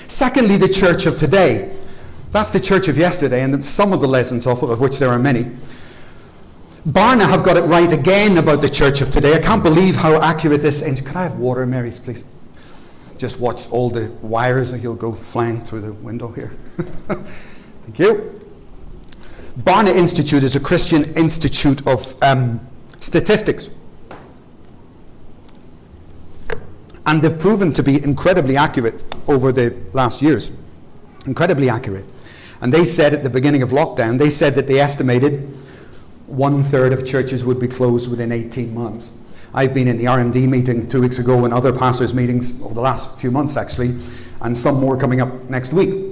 Secondly, 0.08 0.58
the 0.58 0.68
church 0.68 1.06
of 1.06 1.16
today. 1.16 1.76
That's 2.32 2.50
the 2.50 2.60
church 2.60 2.88
of 2.88 2.98
yesterday, 2.98 3.44
and 3.44 3.64
some 3.66 3.94
of 3.94 4.02
the 4.02 4.08
lessons 4.08 4.48
of 4.48 4.62
of 4.64 4.80
which 4.80 4.98
there 4.98 5.10
are 5.10 5.20
many. 5.20 5.46
Barna 6.86 7.30
have 7.30 7.44
got 7.44 7.56
it 7.56 7.62
right 7.62 7.92
again 7.94 8.38
about 8.38 8.62
the 8.62 8.70
church 8.70 9.02
of 9.02 9.10
today. 9.10 9.36
I 9.36 9.40
can't 9.40 9.64
believe 9.64 9.96
how 9.96 10.20
accurate 10.22 10.62
this 10.62 10.82
is. 10.82 11.00
Could 11.00 11.16
I 11.16 11.24
have 11.24 11.38
water, 11.38 11.66
Marys, 11.66 12.00
please? 12.00 12.26
Just 13.18 13.40
watch 13.40 13.70
all 13.70 13.90
the 13.90 14.12
wires 14.22 14.72
and 14.72 14.82
he'll 14.82 14.96
go 14.96 15.14
flying 15.14 15.64
through 15.64 15.82
the 15.82 15.94
window 15.94 16.30
here. 16.30 16.52
Thank 17.08 18.00
you. 18.00 18.40
Barna 19.60 19.96
Institute 19.96 20.44
is 20.44 20.56
a 20.56 20.60
Christian 20.60 21.04
institute 21.16 21.86
of 21.88 22.16
um, 22.24 22.60
statistics. 23.00 23.70
And 27.06 27.22
they've 27.22 27.38
proven 27.38 27.74
to 27.74 27.84
be 27.84 28.04
incredibly 28.04 28.58
accurate 28.58 29.04
over 29.28 29.52
the 29.52 29.78
last 29.94 30.22
years. 30.22 30.52
Incredibly 31.26 31.70
accurate. 31.70 32.06
And 32.62 32.74
they 32.74 32.86
said 32.86 33.14
at 33.14 33.24
the 33.24 33.30
beginning 33.30 33.62
of 33.62 33.70
lockdown, 33.70 34.18
they 34.18 34.30
said 34.30 34.56
that 34.56 34.68
they 34.68 34.80
estimated 34.80 35.54
one 36.28 36.64
third 36.64 36.94
of 36.94 37.06
churches 37.06 37.44
would 37.44 37.60
be 37.60 37.68
closed 37.68 38.10
within 38.10 38.32
18 38.32 38.74
months. 38.74 39.12
I've 39.54 39.74
been 39.74 39.88
in 39.88 39.98
the 39.98 40.06
RMD 40.06 40.48
meeting 40.48 40.88
two 40.88 41.02
weeks 41.02 41.20
ago 41.20 41.46
and 41.46 41.54
other 41.54 41.72
pastors' 41.72 42.14
meetings 42.14 42.62
over 42.64 42.74
the 42.74 42.82
last 42.82 43.20
few 43.20 43.30
months, 43.30 43.56
actually, 43.56 43.96
and 44.42 44.58
some 44.58 44.80
more 44.80 44.98
coming 44.98 45.22
up 45.22 45.32
next 45.50 45.74
week. 45.74 46.12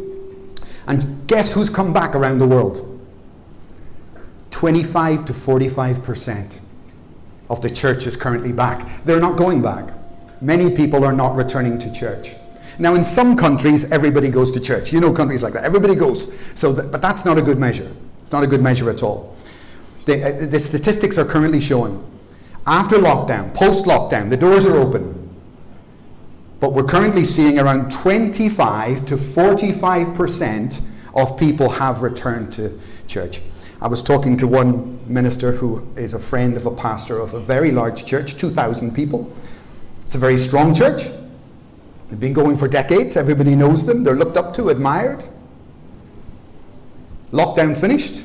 And 0.88 1.28
guess 1.28 1.52
who's 1.52 1.70
come 1.70 1.92
back 1.92 2.16
around 2.16 2.38
the 2.40 2.48
world? 2.48 2.88
25 4.52 5.26
to 5.26 5.34
45% 5.34 6.60
of 7.50 7.62
the 7.62 7.70
church 7.70 8.06
is 8.06 8.16
currently 8.16 8.52
back. 8.52 9.04
They're 9.06 9.20
not 9.20 9.38
going 9.38 9.62
back. 9.62 9.92
Many 10.42 10.76
people 10.76 11.04
are 11.04 11.14
not 11.14 11.36
returning 11.36 11.80
to 11.80 11.92
church. 11.92 12.36
Now, 12.78 12.96
in 12.96 13.04
some 13.04 13.36
countries, 13.36 13.92
everybody 13.92 14.30
goes 14.30 14.52
to 14.52 14.60
church. 14.60 14.94
You 14.94 15.00
know 15.00 15.12
countries 15.14 15.44
like 15.44 15.54
that. 15.54 15.64
Everybody 15.64 15.96
goes. 15.96 16.34
So, 16.56 16.74
but 16.74 17.02
that's 17.02 17.26
not 17.26 17.38
a 17.38 17.42
good 17.42 17.58
measure. 17.58 17.92
It's 18.22 18.32
not 18.32 18.44
a 18.44 18.48
good 18.48 18.62
measure 18.62 18.90
at 18.90 19.04
all. 19.04 19.36
The, 20.06 20.24
uh, 20.24 20.46
the 20.48 20.60
statistics 20.60 21.18
are 21.18 21.26
currently 21.26 21.60
showing 21.60 22.04
after 22.68 22.98
lockdown, 22.98 23.54
post 23.54 23.86
lockdown, 23.86 24.30
the 24.30 24.38
doors 24.38 24.66
are 24.66 24.78
open. 24.78 25.18
But 26.60 26.74
we're 26.74 26.84
currently 26.84 27.26
seeing 27.26 27.58
around 27.58 27.92
25 27.92 29.06
to 29.08 29.16
45% 29.16 30.82
of 31.16 31.38
people 31.38 31.70
have 31.70 32.02
returned 32.02 32.54
to 32.54 32.80
church. 33.08 33.42
I 33.82 33.88
was 33.88 34.04
talking 34.04 34.38
to 34.38 34.48
one 34.48 35.00
minister 35.12 35.52
who 35.52 35.88
is 35.96 36.14
a 36.14 36.20
friend 36.20 36.56
of 36.56 36.68
a 36.68 36.72
pastor 36.72 37.20
of 37.20 37.34
a 37.34 37.40
very 37.40 37.72
large 37.72 38.06
church, 38.06 38.38
2,000 38.38 38.94
people. 38.94 39.36
It's 40.04 40.14
a 40.14 40.20
very 40.20 40.38
strong 40.38 40.76
church. 40.76 41.04
They've 42.10 42.20
been 42.20 42.34
going 42.34 42.58
for 42.58 42.68
decades. 42.68 43.18
Everybody 43.18 43.56
knows 43.56 43.86
them. 43.86 44.04
They're 44.04 44.16
looked 44.16 44.38
up 44.38 44.54
to, 44.56 44.70
admired. 44.70 45.24
Lockdown 47.32 47.76
finished 47.80 48.24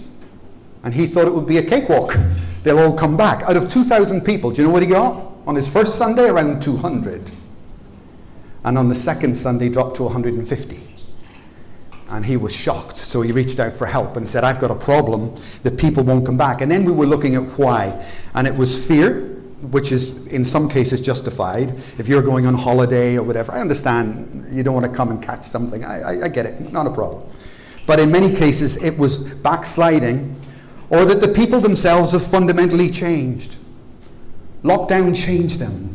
and 0.87 0.94
he 0.94 1.09
thought 1.09 1.27
it 1.27 1.35
would 1.35 1.49
be 1.49 1.59
a 1.59 1.68
cakewalk. 1.68 2.14
They'll 2.62 2.79
all 2.79 2.96
come 2.96 3.16
back. 3.16 3.42
Out 3.42 3.57
of 3.57 3.68
2,000 3.68 4.20
people, 4.20 4.53
do 4.53 4.62
you 4.62 4.68
know 4.68 4.72
what 4.72 4.85
he 4.85 4.88
got? 4.88 5.33
On 5.44 5.57
his 5.57 5.68
first 5.68 5.99
Sunday, 5.99 6.29
around 6.29 6.62
200. 6.62 7.33
And 8.62 8.79
on 8.79 8.88
the 8.88 8.94
second 8.94 9.35
Sunday, 9.37 9.68
dropped 9.68 9.96
to 9.96 10.05
150. 10.05 10.81
And 12.09 12.25
he 12.25 12.37
was 12.37 12.55
shocked. 12.55 12.99
So 12.99 13.20
he 13.22 13.33
reached 13.33 13.59
out 13.59 13.77
for 13.77 13.85
help 13.85 14.16
and 14.16 14.31
said, 14.31 14.44
I've 14.44 14.61
got 14.61 14.70
a 14.70 14.77
problem. 14.77 15.35
The 15.64 15.72
people 15.72 16.05
won't 16.05 16.25
come 16.25 16.38
back. 16.38 16.61
And 16.61 16.70
then 16.70 16.85
we 16.85 16.92
were 16.92 17.05
looking 17.05 17.35
at 17.35 17.42
why. 17.59 18.07
And 18.35 18.46
it 18.46 18.55
was 18.55 18.87
fear, 18.87 19.22
which 19.72 19.90
is 19.90 20.29
in 20.29 20.44
some 20.44 20.68
cases 20.68 21.01
justified. 21.01 21.75
If 21.99 22.07
you're 22.07 22.22
going 22.22 22.46
on 22.46 22.55
holiday 22.55 23.16
or 23.16 23.25
whatever, 23.25 23.51
I 23.51 23.61
understand 23.61 24.46
you 24.53 24.62
don't 24.62 24.75
want 24.75 24.87
to 24.87 24.92
come 24.92 25.11
and 25.11 25.20
catch 25.20 25.42
something. 25.42 25.85
I, 25.85 26.01
I, 26.01 26.25
I 26.27 26.29
get 26.29 26.46
it, 26.46 26.72
not 26.72 26.87
a 26.87 26.92
problem. 26.92 27.29
But 27.88 27.99
in 27.99 28.12
many 28.12 28.33
cases, 28.33 28.77
it 28.77 28.96
was 28.96 29.35
backsliding 29.35 30.37
or 30.90 31.05
that 31.05 31.20
the 31.20 31.29
people 31.29 31.61
themselves 31.61 32.12
have 32.12 32.27
fundamentally 32.27 32.90
changed. 32.90 33.57
Lockdown 34.62 35.14
changed 35.14 35.59
them. 35.59 35.92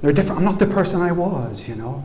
They're 0.00 0.12
different. 0.12 0.38
I'm 0.38 0.44
not 0.44 0.58
the 0.58 0.66
person 0.66 1.00
I 1.00 1.12
was, 1.12 1.68
you 1.68 1.76
know. 1.76 2.02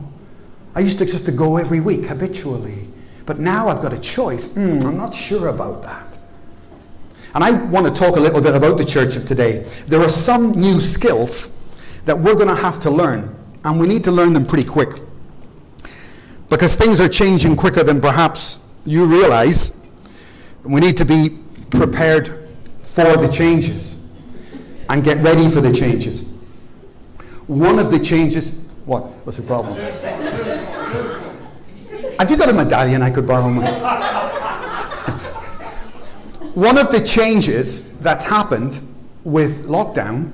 I 0.74 0.80
used 0.80 0.98
to 0.98 1.06
just 1.06 1.24
to 1.26 1.32
go 1.32 1.56
every 1.56 1.80
week 1.80 2.04
habitually. 2.04 2.88
But 3.24 3.38
now 3.38 3.68
I've 3.68 3.80
got 3.80 3.92
a 3.92 4.00
choice. 4.00 4.48
Mm, 4.48 4.84
I'm 4.84 4.96
not 4.96 5.14
sure 5.14 5.48
about 5.48 5.82
that. 5.82 6.18
And 7.34 7.42
I 7.42 7.50
want 7.70 7.86
to 7.86 7.92
talk 7.92 8.16
a 8.16 8.20
little 8.20 8.40
bit 8.40 8.54
about 8.54 8.78
the 8.78 8.84
church 8.84 9.16
of 9.16 9.26
today. 9.26 9.66
There 9.88 10.00
are 10.00 10.08
some 10.08 10.52
new 10.52 10.80
skills 10.80 11.48
that 12.04 12.18
we're 12.18 12.34
going 12.34 12.48
to 12.48 12.54
have 12.54 12.78
to 12.80 12.90
learn, 12.90 13.34
and 13.64 13.80
we 13.80 13.86
need 13.86 14.04
to 14.04 14.12
learn 14.12 14.32
them 14.32 14.46
pretty 14.46 14.66
quick. 14.68 14.88
Because 16.48 16.76
things 16.76 17.00
are 17.00 17.08
changing 17.08 17.56
quicker 17.56 17.82
than 17.82 18.00
perhaps 18.00 18.60
you 18.84 19.04
realize. 19.04 19.72
We 20.64 20.80
need 20.80 20.96
to 20.98 21.04
be 21.04 21.38
prepared 21.70 22.48
for 22.82 23.16
the 23.16 23.28
changes 23.28 24.02
and 24.88 25.04
get 25.04 25.18
ready 25.18 25.48
for 25.48 25.60
the 25.60 25.72
changes. 25.72 26.32
One 27.46 27.78
of 27.78 27.90
the 27.90 27.98
changes, 27.98 28.66
what? 28.84 29.04
What's 29.24 29.36
the 29.38 29.44
problem? 29.44 29.76
Have 32.18 32.30
you 32.30 32.36
got 32.36 32.48
a 32.48 32.52
medallion 32.52 33.02
I 33.02 33.10
could 33.10 33.26
borrow? 33.26 33.52
One 36.54 36.78
of 36.78 36.90
the 36.90 37.02
changes 37.04 37.98
that's 38.00 38.24
happened 38.24 38.80
with 39.24 39.66
lockdown 39.66 40.32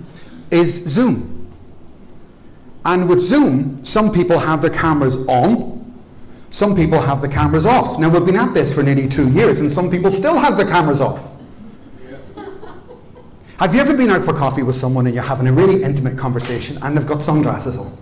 is 0.53 0.85
Zoom. 0.85 1.53
And 2.85 3.09
with 3.09 3.21
Zoom, 3.21 3.85
some 3.85 4.12
people 4.12 4.38
have 4.38 4.62
their 4.62 4.71
cameras 4.71 5.16
on 5.27 5.82
some 6.53 6.77
people 6.77 7.01
have 7.01 7.23
the 7.23 7.29
cameras 7.29 7.65
off. 7.65 7.99
Now, 7.99 8.11
we've 8.11 8.27
been 8.27 8.37
at 8.37 8.53
this 8.53 8.75
for 8.75 8.83
nearly 8.83 9.09
two 9.09 9.31
years, 9.33 9.61
and 9.61 9.73
some 9.73 9.91
people 9.91 10.11
still 10.11 10.38
have 10.38 10.59
the 10.59 10.67
cameras 10.67 11.01
off. 11.01 11.31
Have 13.59 13.75
you 13.75 13.81
ever 13.81 13.97
been 13.97 14.11
out 14.11 14.23
for 14.23 14.35
coffee 14.35 14.62
with 14.62 14.75
someone 14.75 15.07
and 15.07 15.15
you're 15.15 15.25
having 15.25 15.47
a 15.47 15.53
really 15.53 15.83
intimate 15.83 16.19
conversation 16.19 16.77
and 16.83 16.99
they've 16.99 17.07
got 17.07 17.23
sunglasses 17.23 17.79
on? 17.79 17.97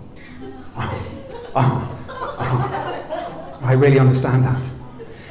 Oh, 0.75 1.51
oh, 1.55 1.97
oh. 2.39 3.59
I 3.61 3.73
really 3.73 3.99
understand 3.99 4.43
that. 4.43 4.69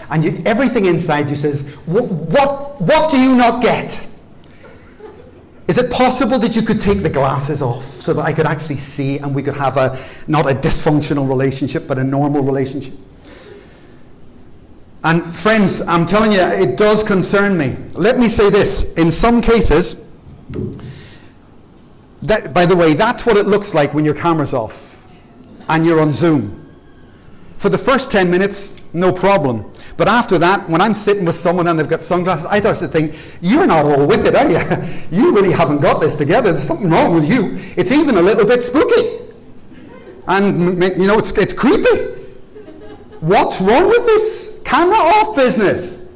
And 0.08 0.24
you, 0.24 0.42
everything 0.46 0.86
inside 0.86 1.28
you 1.28 1.36
says, 1.36 1.68
what, 1.84 2.08
what, 2.10 2.80
what 2.80 3.10
do 3.10 3.20
you 3.20 3.34
not 3.36 3.62
get? 3.62 4.08
Is 5.68 5.76
it 5.76 5.90
possible 5.90 6.38
that 6.38 6.56
you 6.56 6.62
could 6.62 6.80
take 6.80 7.02
the 7.02 7.10
glasses 7.10 7.60
off 7.60 7.84
so 7.84 8.14
that 8.14 8.22
I 8.22 8.32
could 8.32 8.46
actually 8.46 8.78
see 8.78 9.18
and 9.18 9.34
we 9.34 9.42
could 9.42 9.56
have 9.56 9.76
a 9.76 10.02
not 10.26 10.50
a 10.50 10.54
dysfunctional 10.54 11.28
relationship 11.28 11.86
but 11.86 11.98
a 11.98 12.04
normal 12.04 12.42
relationship? 12.42 12.94
And 15.02 15.24
friends, 15.34 15.80
I'm 15.82 16.04
telling 16.04 16.32
you, 16.32 16.40
it 16.40 16.76
does 16.76 17.02
concern 17.02 17.56
me. 17.56 17.76
Let 17.92 18.18
me 18.18 18.28
say 18.28 18.50
this. 18.50 18.92
In 18.94 19.10
some 19.10 19.40
cases, 19.40 20.04
that, 22.22 22.52
by 22.52 22.66
the 22.66 22.76
way, 22.76 22.94
that's 22.94 23.24
what 23.24 23.36
it 23.36 23.46
looks 23.46 23.72
like 23.72 23.94
when 23.94 24.04
your 24.04 24.14
camera's 24.14 24.52
off 24.52 24.94
and 25.68 25.86
you're 25.86 26.00
on 26.00 26.12
Zoom. 26.12 26.56
For 27.56 27.70
the 27.70 27.78
first 27.78 28.10
10 28.10 28.30
minutes, 28.30 28.80
no 28.92 29.12
problem. 29.12 29.72
But 29.96 30.08
after 30.08 30.38
that, 30.38 30.68
when 30.68 30.80
I'm 30.80 30.94
sitting 30.94 31.24
with 31.24 31.34
someone 31.34 31.66
and 31.66 31.78
they've 31.78 31.88
got 31.88 32.02
sunglasses, 32.02 32.46
I 32.46 32.60
start 32.60 32.76
to 32.78 32.88
think, 32.88 33.14
you're 33.40 33.66
not 33.66 33.86
all 33.86 34.06
with 34.06 34.26
it, 34.26 34.34
are 34.34 34.50
you? 34.50 34.96
You 35.10 35.34
really 35.34 35.52
haven't 35.52 35.80
got 35.80 36.00
this 36.00 36.14
together. 36.14 36.52
There's 36.52 36.66
something 36.66 36.88
wrong 36.88 37.14
with 37.14 37.28
you. 37.28 37.58
It's 37.76 37.90
even 37.90 38.16
a 38.16 38.22
little 38.22 38.46
bit 38.46 38.62
spooky. 38.62 39.26
And, 40.28 40.82
you 40.82 41.06
know, 41.06 41.18
it's, 41.18 41.32
it's 41.32 41.52
creepy. 41.52 42.19
What's 43.20 43.60
wrong 43.60 43.88
with 43.88 44.06
this 44.06 44.62
camera 44.64 44.96
off 44.96 45.36
business? 45.36 46.08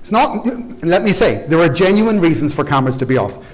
It's 0.00 0.10
not, 0.10 0.44
let 0.82 1.04
me 1.04 1.12
say, 1.12 1.46
there 1.46 1.60
are 1.60 1.68
genuine 1.68 2.20
reasons 2.20 2.52
for 2.52 2.64
cameras 2.64 2.96
to 2.96 3.06
be 3.06 3.16
off. 3.16 3.44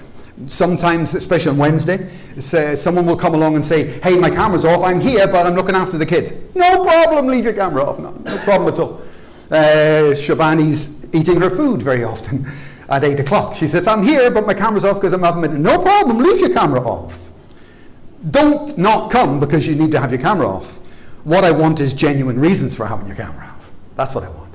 Sometimes, 0.47 1.13
especially 1.13 1.51
on 1.51 1.57
Wednesday, 1.57 2.09
say, 2.39 2.75
someone 2.75 3.05
will 3.05 3.17
come 3.17 3.35
along 3.35 3.55
and 3.55 3.63
say, 3.63 3.99
Hey, 3.99 4.17
my 4.17 4.29
camera's 4.29 4.65
off, 4.65 4.83
I'm 4.83 4.99
here, 4.99 5.27
but 5.27 5.45
I'm 5.45 5.53
looking 5.53 5.75
after 5.75 5.97
the 5.97 6.05
kids. 6.05 6.31
No 6.55 6.83
problem, 6.83 7.27
leave 7.27 7.45
your 7.45 7.53
camera 7.53 7.83
off. 7.83 7.99
No, 7.99 8.11
no 8.11 8.37
problem 8.39 8.73
at 8.73 8.79
all. 8.79 9.01
Uh, 9.51 10.13
Shabani's 10.13 11.13
eating 11.13 11.39
her 11.39 11.49
food 11.49 11.83
very 11.83 12.03
often 12.03 12.45
at 12.89 13.03
8 13.03 13.19
o'clock. 13.19 13.53
She 13.53 13.67
says, 13.67 13.87
I'm 13.87 14.03
here, 14.03 14.31
but 14.31 14.47
my 14.47 14.53
camera's 14.53 14.83
off 14.83 14.95
because 14.95 15.13
I'm 15.13 15.21
having 15.21 15.61
No 15.61 15.77
problem, 15.77 16.17
leave 16.17 16.39
your 16.39 16.53
camera 16.53 16.81
off. 16.81 17.29
Don't 18.31 18.77
not 18.77 19.11
come 19.11 19.39
because 19.39 19.67
you 19.67 19.75
need 19.75 19.91
to 19.91 19.99
have 19.99 20.11
your 20.11 20.21
camera 20.21 20.47
off. 20.47 20.79
What 21.25 21.43
I 21.43 21.51
want 21.51 21.79
is 21.79 21.93
genuine 21.93 22.39
reasons 22.39 22.75
for 22.75 22.85
having 22.85 23.07
your 23.07 23.15
camera 23.15 23.45
off. 23.45 23.71
That's 23.95 24.15
what 24.15 24.23
I 24.23 24.29
want. 24.29 24.53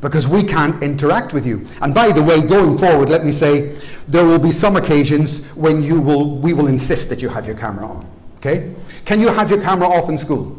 Because 0.00 0.28
we 0.28 0.42
can't 0.42 0.82
interact 0.82 1.32
with 1.32 1.46
you. 1.46 1.64
And 1.80 1.94
by 1.94 2.10
the 2.10 2.22
way, 2.22 2.42
going 2.42 2.76
forward, 2.76 3.08
let 3.08 3.24
me 3.24 3.30
say, 3.30 3.80
there 4.08 4.24
will 4.26 4.40
be 4.40 4.50
some 4.50 4.76
occasions 4.76 5.46
when 5.52 5.82
you 5.82 6.00
will, 6.00 6.36
we 6.38 6.52
will 6.52 6.66
insist 6.66 7.08
that 7.10 7.22
you 7.22 7.28
have 7.28 7.46
your 7.46 7.56
camera 7.56 7.86
on. 7.86 8.10
Okay? 8.36 8.74
Can 9.04 9.20
you 9.20 9.28
have 9.28 9.50
your 9.50 9.62
camera 9.62 9.88
off 9.88 10.08
in 10.08 10.18
school? 10.18 10.58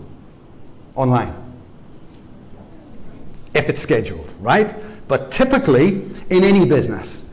Online? 0.96 1.34
If 3.54 3.68
it's 3.68 3.82
scheduled, 3.82 4.34
right? 4.40 4.74
But 5.10 5.32
typically, 5.32 6.06
in 6.30 6.44
any 6.46 6.66
business, 6.66 7.30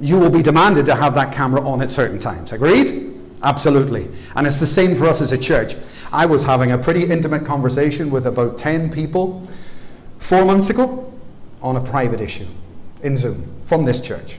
you 0.00 0.18
will 0.18 0.30
be 0.30 0.42
demanded 0.42 0.86
to 0.86 0.94
have 0.94 1.14
that 1.14 1.32
camera 1.32 1.60
on 1.60 1.82
at 1.82 1.92
certain 1.92 2.18
times. 2.18 2.52
Agreed? 2.52 3.14
Absolutely. 3.42 4.08
And 4.34 4.46
it's 4.46 4.60
the 4.60 4.66
same 4.66 4.96
for 4.96 5.04
us 5.06 5.20
as 5.20 5.32
a 5.32 5.38
church. 5.38 5.76
I 6.14 6.26
was 6.26 6.44
having 6.44 6.70
a 6.70 6.78
pretty 6.78 7.10
intimate 7.10 7.44
conversation 7.44 8.08
with 8.08 8.28
about 8.28 8.56
10 8.56 8.92
people 8.92 9.48
four 10.20 10.44
months 10.44 10.70
ago 10.70 11.12
on 11.60 11.74
a 11.74 11.80
private 11.80 12.20
issue 12.20 12.46
in 13.02 13.16
Zoom 13.16 13.60
from 13.66 13.84
this 13.84 14.00
church. 14.00 14.38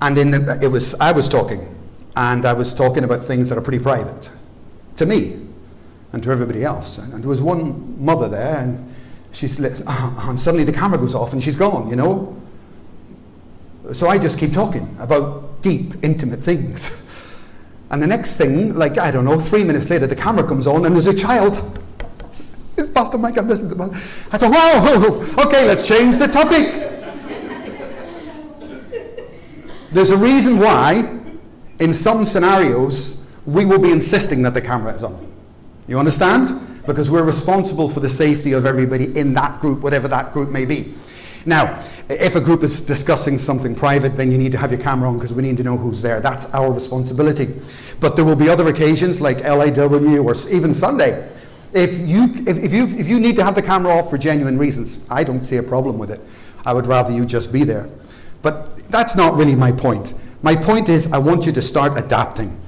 And 0.00 0.16
in 0.16 0.30
the, 0.30 0.58
it 0.62 0.68
was, 0.68 0.94
I 0.94 1.12
was 1.12 1.28
talking, 1.28 1.60
and 2.16 2.46
I 2.46 2.54
was 2.54 2.72
talking 2.72 3.04
about 3.04 3.24
things 3.24 3.50
that 3.50 3.58
are 3.58 3.60
pretty 3.60 3.78
private 3.78 4.30
to 4.96 5.04
me 5.04 5.46
and 6.12 6.22
to 6.22 6.30
everybody 6.30 6.64
else. 6.64 6.96
And, 6.96 7.12
and 7.12 7.22
there 7.22 7.28
was 7.28 7.42
one 7.42 8.02
mother 8.02 8.26
there, 8.26 8.56
and 8.56 8.90
she's 9.32 9.58
and 9.86 10.40
suddenly 10.40 10.64
the 10.64 10.72
camera 10.72 10.98
goes 10.98 11.14
off 11.14 11.34
and 11.34 11.42
she's 11.42 11.56
gone, 11.56 11.90
you 11.90 11.96
know. 11.96 12.40
So 13.92 14.08
I 14.08 14.16
just 14.16 14.38
keep 14.38 14.54
talking 14.54 14.96
about 14.98 15.60
deep, 15.60 16.02
intimate 16.02 16.40
things. 16.40 16.90
And 17.92 18.02
the 18.02 18.06
next 18.06 18.36
thing, 18.36 18.74
like, 18.74 18.96
I 18.98 19.10
don't 19.10 19.26
know, 19.26 19.38
three 19.38 19.62
minutes 19.62 19.90
later, 19.90 20.06
the 20.06 20.16
camera 20.16 20.48
comes 20.48 20.66
on 20.66 20.86
and 20.86 20.94
there's 20.94 21.06
a 21.06 21.14
child. 21.14 21.78
It's 22.78 22.88
Pastor 22.88 23.18
Mike, 23.18 23.36
I'm 23.36 23.46
listening 23.46 23.76
to 23.76 24.00
I 24.32 24.38
thought, 24.38 24.50
wow, 24.50 25.44
okay, 25.46 25.66
let's 25.66 25.86
change 25.86 26.16
the 26.16 26.26
topic. 26.26 26.90
There's 29.92 30.08
a 30.08 30.16
reason 30.16 30.58
why, 30.58 31.20
in 31.80 31.92
some 31.92 32.24
scenarios, 32.24 33.28
we 33.44 33.66
will 33.66 33.78
be 33.78 33.92
insisting 33.92 34.40
that 34.42 34.54
the 34.54 34.62
camera 34.62 34.94
is 34.94 35.04
on. 35.04 35.30
You 35.86 35.98
understand? 35.98 36.82
Because 36.86 37.10
we're 37.10 37.24
responsible 37.24 37.90
for 37.90 38.00
the 38.00 38.08
safety 38.08 38.52
of 38.52 38.64
everybody 38.64 39.14
in 39.18 39.34
that 39.34 39.60
group, 39.60 39.82
whatever 39.82 40.08
that 40.08 40.32
group 40.32 40.48
may 40.48 40.64
be. 40.64 40.94
Now, 41.46 41.84
if 42.08 42.34
a 42.36 42.40
group 42.40 42.62
is 42.62 42.80
discussing 42.80 43.38
something 43.38 43.74
private, 43.74 44.16
then 44.16 44.30
you 44.30 44.38
need 44.38 44.52
to 44.52 44.58
have 44.58 44.70
your 44.70 44.80
camera 44.80 45.08
on 45.08 45.16
because 45.16 45.32
we 45.32 45.42
need 45.42 45.56
to 45.56 45.62
know 45.62 45.76
who's 45.76 46.02
there. 46.02 46.20
That's 46.20 46.46
our 46.54 46.72
responsibility. 46.72 47.48
But 48.00 48.16
there 48.16 48.24
will 48.24 48.36
be 48.36 48.48
other 48.48 48.68
occasions 48.68 49.20
like 49.20 49.40
LAW 49.40 50.18
or 50.18 50.34
even 50.50 50.74
Sunday. 50.74 51.28
If 51.74 51.98
you, 52.06 52.24
if, 52.46 52.58
if, 52.58 52.72
you, 52.72 52.84
if 52.86 53.08
you 53.08 53.18
need 53.18 53.36
to 53.36 53.44
have 53.44 53.54
the 53.54 53.62
camera 53.62 53.92
off 53.94 54.10
for 54.10 54.18
genuine 54.18 54.58
reasons, 54.58 54.98
I 55.08 55.24
don't 55.24 55.44
see 55.44 55.56
a 55.56 55.62
problem 55.62 55.98
with 55.98 56.10
it. 56.10 56.20
I 56.66 56.72
would 56.74 56.86
rather 56.86 57.10
you 57.12 57.24
just 57.24 57.52
be 57.52 57.64
there. 57.64 57.88
But 58.42 58.78
that's 58.90 59.16
not 59.16 59.34
really 59.34 59.56
my 59.56 59.72
point. 59.72 60.14
My 60.42 60.54
point 60.54 60.88
is, 60.88 61.10
I 61.12 61.18
want 61.18 61.46
you 61.46 61.52
to 61.52 61.62
start 61.62 61.96
adapting. 61.96 62.60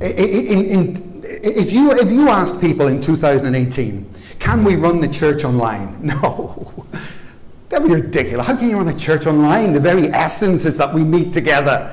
In, 0.00 0.10
in, 0.10 1.22
if, 1.24 1.72
you, 1.72 1.90
if 1.92 2.10
you 2.10 2.28
asked 2.28 2.60
people 2.60 2.86
in 2.88 3.00
2018, 3.00 4.10
can 4.38 4.62
we 4.62 4.76
run 4.76 5.00
the 5.00 5.08
church 5.08 5.44
online? 5.44 6.00
No. 6.04 6.86
That'd 7.74 7.88
be 7.88 7.94
ridiculous. 7.94 8.46
How 8.46 8.56
can 8.56 8.70
you 8.70 8.76
run 8.76 8.86
a 8.86 8.96
church 8.96 9.26
online? 9.26 9.72
The 9.72 9.80
very 9.80 10.06
essence 10.10 10.64
is 10.64 10.76
that 10.76 10.94
we 10.94 11.02
meet 11.02 11.32
together. 11.32 11.92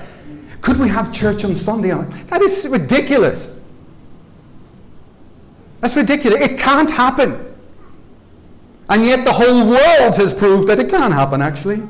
Could 0.61 0.79
we 0.79 0.87
have 0.87 1.11
church 1.11 1.43
on 1.43 1.55
Sunday? 1.55 1.89
That 1.89 2.43
is 2.43 2.67
ridiculous. 2.67 3.49
That's 5.79 5.95
ridiculous. 5.95 6.39
It 6.43 6.59
can't 6.59 6.91
happen. 6.91 7.51
And 8.89 9.03
yet 9.03 9.25
the 9.25 9.31
whole 9.33 9.67
world 9.67 10.15
has 10.17 10.35
proved 10.35 10.67
that 10.67 10.79
it 10.79 10.87
can 10.87 11.11
happen, 11.11 11.41
actually. 11.41 11.81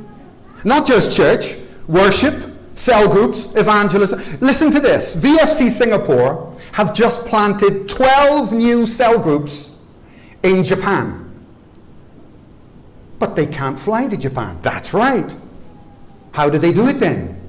Not 0.63 0.87
just 0.87 1.13
church, 1.13 1.57
worship, 1.89 2.35
cell 2.75 3.11
groups, 3.11 3.53
evangelism. 3.57 4.21
Listen 4.39 4.71
to 4.71 4.79
this 4.79 5.17
VFC 5.17 5.69
Singapore 5.69 6.57
have 6.71 6.93
just 6.93 7.25
planted 7.25 7.89
12 7.89 8.53
new 8.53 8.87
cell 8.87 9.19
groups 9.19 9.83
in 10.43 10.63
Japan. 10.63 11.20
But 13.21 13.35
they 13.35 13.45
can't 13.45 13.79
fly 13.79 14.07
to 14.07 14.17
Japan. 14.17 14.57
That's 14.63 14.95
right. 14.95 15.37
How 16.31 16.49
do 16.49 16.57
they 16.57 16.73
do 16.73 16.87
it 16.87 16.99
then? 16.99 17.39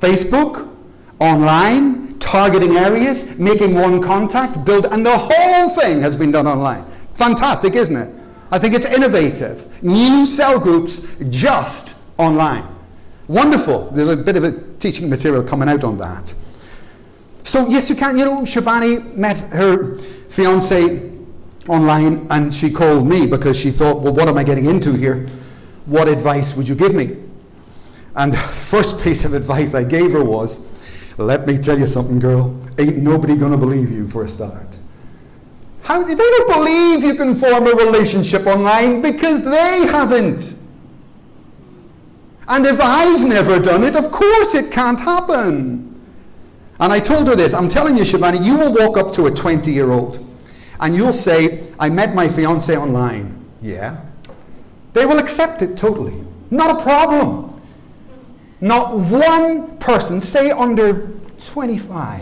Facebook, 0.00 0.76
online, 1.20 2.18
targeting 2.18 2.76
areas, 2.76 3.38
making 3.38 3.76
one 3.76 4.02
contact, 4.02 4.64
build, 4.64 4.86
and 4.86 5.06
the 5.06 5.16
whole 5.16 5.70
thing 5.70 6.02
has 6.02 6.16
been 6.16 6.32
done 6.32 6.48
online. 6.48 6.84
Fantastic, 7.14 7.76
isn't 7.76 7.94
it? 7.94 8.12
I 8.50 8.58
think 8.58 8.74
it's 8.74 8.86
innovative. 8.86 9.82
New 9.84 10.26
cell 10.26 10.58
groups 10.58 11.06
just 11.30 11.94
online. 12.18 12.66
Wonderful. 13.28 13.92
There's 13.92 14.08
a 14.08 14.16
bit 14.16 14.36
of 14.36 14.42
a 14.42 14.52
teaching 14.78 15.08
material 15.08 15.44
coming 15.44 15.68
out 15.68 15.84
on 15.84 15.96
that. 15.98 16.34
So 17.44 17.68
yes, 17.68 17.88
you 17.88 17.94
can. 17.94 18.18
You 18.18 18.24
know, 18.24 18.36
Shabani 18.42 19.14
met 19.14 19.38
her 19.52 19.96
fiance 20.30 21.13
online 21.68 22.26
and 22.30 22.54
she 22.54 22.70
called 22.70 23.08
me 23.08 23.26
because 23.26 23.58
she 23.58 23.70
thought, 23.70 24.00
well, 24.00 24.14
what 24.14 24.28
am 24.28 24.38
I 24.38 24.44
getting 24.44 24.66
into 24.66 24.92
here? 24.92 25.28
What 25.86 26.08
advice 26.08 26.56
would 26.56 26.68
you 26.68 26.74
give 26.74 26.94
me? 26.94 27.16
And 28.16 28.32
the 28.34 28.38
first 28.38 29.02
piece 29.02 29.24
of 29.24 29.34
advice 29.34 29.74
I 29.74 29.84
gave 29.84 30.12
her 30.12 30.24
was, 30.24 30.70
let 31.18 31.46
me 31.46 31.58
tell 31.58 31.78
you 31.78 31.86
something, 31.86 32.18
girl. 32.18 32.60
Ain't 32.78 32.98
nobody 32.98 33.36
gonna 33.36 33.58
believe 33.58 33.90
you 33.90 34.08
for 34.08 34.24
a 34.24 34.28
start. 34.28 34.78
How 35.82 36.02
they 36.02 36.14
don't 36.14 36.52
believe 36.52 37.04
you 37.04 37.14
can 37.14 37.34
form 37.34 37.66
a 37.66 37.72
relationship 37.72 38.46
online 38.46 39.02
because 39.02 39.44
they 39.44 39.86
haven't. 39.86 40.54
And 42.48 42.66
if 42.66 42.80
I've 42.80 43.22
never 43.26 43.58
done 43.58 43.84
it, 43.84 43.94
of 43.96 44.10
course 44.10 44.54
it 44.54 44.70
can't 44.72 44.98
happen. 44.98 46.00
And 46.80 46.92
I 46.92 46.98
told 46.98 47.28
her 47.28 47.36
this 47.36 47.54
I'm 47.54 47.68
telling 47.68 47.96
you, 47.96 48.02
Shivani, 48.02 48.44
you 48.44 48.56
will 48.56 48.72
walk 48.72 48.96
up 48.96 49.12
to 49.14 49.26
a 49.26 49.30
20 49.30 49.70
year 49.70 49.90
old 49.90 50.24
and 50.84 50.94
you'll 50.94 51.14
say, 51.14 51.72
I 51.80 51.88
met 51.88 52.14
my 52.14 52.28
fiance 52.28 52.76
online. 52.76 53.42
Yeah. 53.62 54.04
They 54.92 55.06
will 55.06 55.18
accept 55.18 55.62
it 55.62 55.78
totally. 55.78 56.22
Not 56.50 56.78
a 56.78 56.82
problem. 56.82 57.58
Not 58.60 58.94
one 58.94 59.78
person, 59.78 60.20
say 60.20 60.50
under 60.50 61.08
25, 61.38 62.20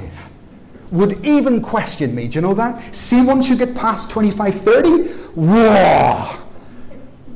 would 0.93 1.27
even 1.27 1.61
question 1.61 2.15
me. 2.15 2.29
Do 2.29 2.37
you 2.37 2.43
know 2.43 2.55
that? 2.55 2.95
See, 2.95 3.21
once 3.21 3.49
you 3.49 3.57
get 3.57 3.75
past 3.75 4.11
25, 4.11 4.55
30, 4.55 5.09
whoa. 5.35 6.42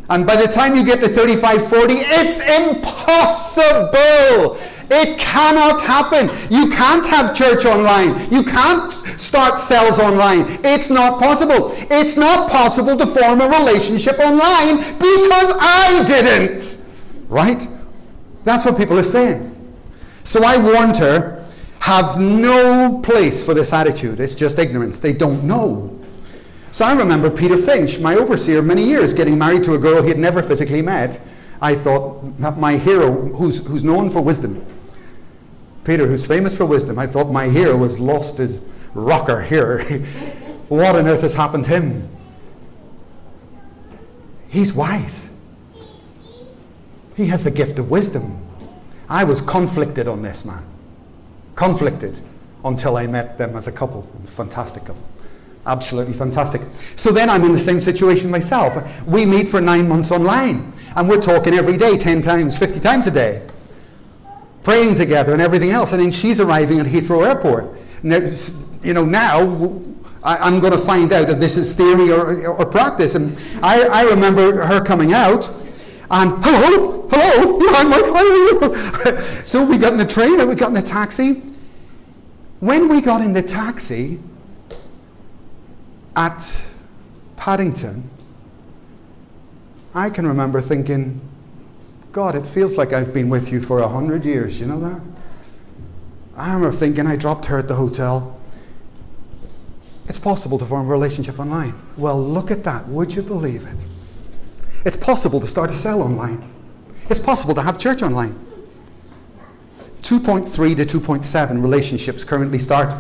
And 0.08 0.26
by 0.26 0.36
the 0.36 0.46
time 0.46 0.76
you 0.76 0.84
get 0.84 1.00
to 1.00 1.08
35, 1.08 1.68
40, 1.68 1.94
it's 1.94 2.38
impossible. 2.60 3.76
It 4.88 5.18
cannot 5.18 5.80
happen. 5.80 6.28
You 6.48 6.70
can't 6.70 7.04
have 7.06 7.34
church 7.34 7.64
online. 7.64 8.32
You 8.32 8.44
can't 8.44 8.92
start 8.92 9.58
cells 9.58 9.98
online. 9.98 10.60
It's 10.64 10.90
not 10.90 11.18
possible. 11.18 11.74
It's 11.90 12.16
not 12.16 12.50
possible 12.50 12.96
to 12.96 13.06
form 13.06 13.40
a 13.40 13.48
relationship 13.48 14.18
online 14.20 14.76
because 14.98 15.54
I 15.58 16.04
didn't. 16.06 16.78
Right? 17.28 17.66
That's 18.44 18.64
what 18.64 18.76
people 18.76 18.96
are 18.98 19.02
saying. 19.02 19.52
So 20.22 20.44
I 20.44 20.56
warned 20.56 20.96
her 20.98 21.44
have 21.80 22.20
no 22.20 23.00
place 23.02 23.44
for 23.44 23.54
this 23.54 23.72
attitude. 23.72 24.20
It's 24.20 24.34
just 24.34 24.58
ignorance. 24.58 25.00
They 25.00 25.12
don't 25.12 25.44
know. 25.44 25.95
So 26.76 26.84
I 26.84 26.92
remember 26.92 27.30
Peter 27.30 27.56
Finch, 27.56 28.00
my 28.00 28.16
overseer, 28.16 28.60
many 28.60 28.82
years, 28.82 29.14
getting 29.14 29.38
married 29.38 29.64
to 29.64 29.72
a 29.72 29.78
girl 29.78 30.02
he 30.02 30.10
had 30.10 30.18
never 30.18 30.42
physically 30.42 30.82
met. 30.82 31.18
I 31.62 31.74
thought 31.74 32.22
my 32.58 32.76
hero, 32.76 33.12
who's, 33.34 33.66
who's 33.66 33.82
known 33.82 34.10
for 34.10 34.20
wisdom, 34.20 34.62
Peter, 35.84 36.06
who's 36.06 36.26
famous 36.26 36.54
for 36.54 36.66
wisdom, 36.66 36.98
I 36.98 37.06
thought 37.06 37.30
my 37.30 37.48
hero 37.48 37.78
was 37.78 37.98
lost 37.98 38.36
his 38.36 38.60
rocker 38.92 39.40
here. 39.40 39.84
what 40.68 40.96
on 40.96 41.08
earth 41.08 41.22
has 41.22 41.32
happened 41.32 41.64
to 41.64 41.70
him? 41.70 42.10
He's 44.50 44.74
wise. 44.74 45.30
He 47.16 47.26
has 47.28 47.42
the 47.42 47.50
gift 47.50 47.78
of 47.78 47.90
wisdom. 47.90 48.46
I 49.08 49.24
was 49.24 49.40
conflicted 49.40 50.08
on 50.08 50.20
this 50.20 50.44
man. 50.44 50.66
Conflicted 51.54 52.20
until 52.66 52.98
I 52.98 53.06
met 53.06 53.38
them 53.38 53.56
as 53.56 53.66
a 53.66 53.72
couple. 53.72 54.02
Fantastic 54.26 54.84
couple. 54.84 55.02
Absolutely 55.66 56.14
fantastic. 56.14 56.60
So 56.94 57.10
then 57.10 57.28
I'm 57.28 57.44
in 57.44 57.52
the 57.52 57.58
same 57.58 57.80
situation 57.80 58.30
myself. 58.30 58.76
We 59.04 59.26
meet 59.26 59.48
for 59.48 59.60
nine 59.60 59.88
months 59.88 60.12
online, 60.12 60.72
and 60.94 61.08
we're 61.08 61.20
talking 61.20 61.54
every 61.54 61.76
day, 61.76 61.98
10 61.98 62.22
times, 62.22 62.56
50 62.56 62.78
times 62.78 63.08
a 63.08 63.10
day, 63.10 63.44
praying 64.62 64.94
together 64.94 65.32
and 65.32 65.42
everything 65.42 65.70
else. 65.70 65.92
And 65.92 66.00
then 66.00 66.12
she's 66.12 66.38
arriving 66.38 66.78
at 66.78 66.86
Heathrow 66.86 67.26
Airport. 67.26 67.76
Now, 68.04 68.20
you 68.82 68.94
know, 68.94 69.04
now 69.04 69.82
I, 70.22 70.46
am 70.46 70.60
going 70.60 70.72
to 70.72 70.78
find 70.78 71.12
out 71.12 71.28
if 71.28 71.40
this 71.40 71.56
is 71.56 71.74
theory 71.74 72.12
or, 72.12 72.46
or 72.46 72.64
practice. 72.64 73.16
And 73.16 73.36
I, 73.60 73.88
I 73.88 74.02
remember 74.02 74.64
her 74.64 74.80
coming 74.80 75.12
out, 75.12 75.50
and 76.12 76.30
hello, 76.44 77.08
hello, 77.10 77.58
I'm 77.74 77.90
like, 77.90 78.04
how 78.04 78.16
are 78.16 79.16
you? 79.16 79.44
so 79.44 79.64
we 79.64 79.78
got 79.78 79.92
in 79.92 79.98
the 79.98 80.06
train 80.06 80.38
and 80.38 80.48
we 80.48 80.54
got 80.54 80.68
in 80.68 80.74
the 80.74 80.82
taxi. 80.82 81.42
When 82.60 82.88
we 82.88 83.00
got 83.00 83.20
in 83.20 83.32
the 83.32 83.42
taxi, 83.42 84.20
at 86.16 86.66
Paddington, 87.36 88.10
I 89.94 90.10
can 90.10 90.26
remember 90.26 90.60
thinking, 90.60 91.20
God, 92.12 92.34
it 92.34 92.46
feels 92.46 92.76
like 92.76 92.92
I've 92.92 93.12
been 93.12 93.28
with 93.28 93.52
you 93.52 93.60
for 93.60 93.80
a 93.80 93.88
hundred 93.88 94.24
years. 94.24 94.58
You 94.58 94.66
know 94.66 94.80
that? 94.80 95.00
I 96.34 96.54
remember 96.54 96.76
thinking, 96.76 97.06
I 97.06 97.16
dropped 97.16 97.46
her 97.46 97.58
at 97.58 97.68
the 97.68 97.74
hotel. 97.74 98.40
It's 100.08 100.18
possible 100.18 100.58
to 100.58 100.64
form 100.64 100.86
a 100.86 100.90
relationship 100.90 101.38
online. 101.38 101.74
Well, 101.96 102.20
look 102.22 102.50
at 102.50 102.64
that. 102.64 102.88
Would 102.88 103.14
you 103.14 103.22
believe 103.22 103.62
it? 103.66 103.84
It's 104.84 104.96
possible 104.96 105.40
to 105.40 105.46
start 105.46 105.70
a 105.70 105.74
cell 105.74 106.00
online. 106.00 106.50
It's 107.10 107.20
possible 107.20 107.54
to 107.54 107.62
have 107.62 107.78
church 107.78 108.02
online. 108.02 108.38
2.3 110.02 110.76
to 110.76 111.00
2.7 111.00 111.62
relationships 111.62 112.22
currently 112.22 112.58
start 112.58 112.94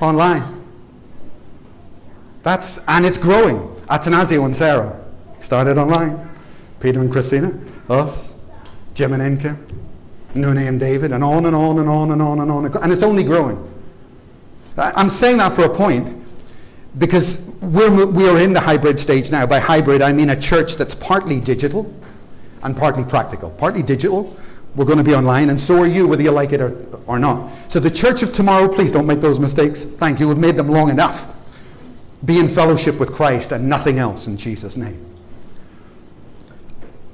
online. 0.00 0.59
That's, 2.42 2.78
and 2.88 3.04
it's 3.04 3.18
growing. 3.18 3.58
Atanasio 3.88 4.44
and 4.44 4.54
Sarah 4.54 5.02
started 5.40 5.78
online. 5.78 6.28
Peter 6.80 7.00
and 7.00 7.12
Christina, 7.12 7.52
us, 7.88 8.34
Jim 8.94 9.12
and 9.12 9.22
Enka, 9.22 9.56
Nune 10.34 10.66
and 10.66 10.80
David, 10.80 11.12
and 11.12 11.22
on 11.22 11.46
and 11.46 11.54
on 11.54 11.78
and 11.78 11.88
on 11.88 12.10
and 12.12 12.22
on 12.22 12.40
and 12.40 12.50
on. 12.50 12.64
And 12.82 12.92
it's 12.92 13.02
only 13.02 13.22
growing. 13.22 13.66
I'm 14.76 15.10
saying 15.10 15.38
that 15.38 15.54
for 15.54 15.64
a 15.64 15.68
point 15.74 16.16
because 16.98 17.56
we're, 17.60 18.06
we're 18.06 18.40
in 18.40 18.52
the 18.52 18.60
hybrid 18.60 18.98
stage 18.98 19.30
now. 19.30 19.46
By 19.46 19.58
hybrid, 19.58 20.02
I 20.02 20.12
mean 20.12 20.30
a 20.30 20.40
church 20.40 20.76
that's 20.76 20.94
partly 20.94 21.40
digital 21.40 21.92
and 22.62 22.76
partly 22.76 23.04
practical. 23.04 23.50
Partly 23.50 23.82
digital, 23.82 24.36
we're 24.76 24.84
going 24.84 24.98
to 24.98 25.04
be 25.04 25.14
online, 25.14 25.50
and 25.50 25.60
so 25.60 25.80
are 25.80 25.86
you, 25.86 26.06
whether 26.06 26.22
you 26.22 26.30
like 26.30 26.52
it 26.52 26.60
or, 26.60 26.72
or 27.06 27.18
not. 27.18 27.50
So, 27.68 27.80
the 27.80 27.90
church 27.90 28.22
of 28.22 28.32
tomorrow, 28.32 28.68
please 28.68 28.92
don't 28.92 29.06
make 29.06 29.20
those 29.20 29.40
mistakes. 29.40 29.84
Thank 29.84 30.20
you. 30.20 30.28
We've 30.28 30.38
made 30.38 30.56
them 30.56 30.68
long 30.68 30.90
enough. 30.90 31.26
Be 32.24 32.38
in 32.38 32.48
fellowship 32.48 32.98
with 32.98 33.12
Christ 33.12 33.52
and 33.52 33.68
nothing 33.68 33.98
else 33.98 34.26
in 34.26 34.36
Jesus' 34.36 34.76
name. 34.76 35.06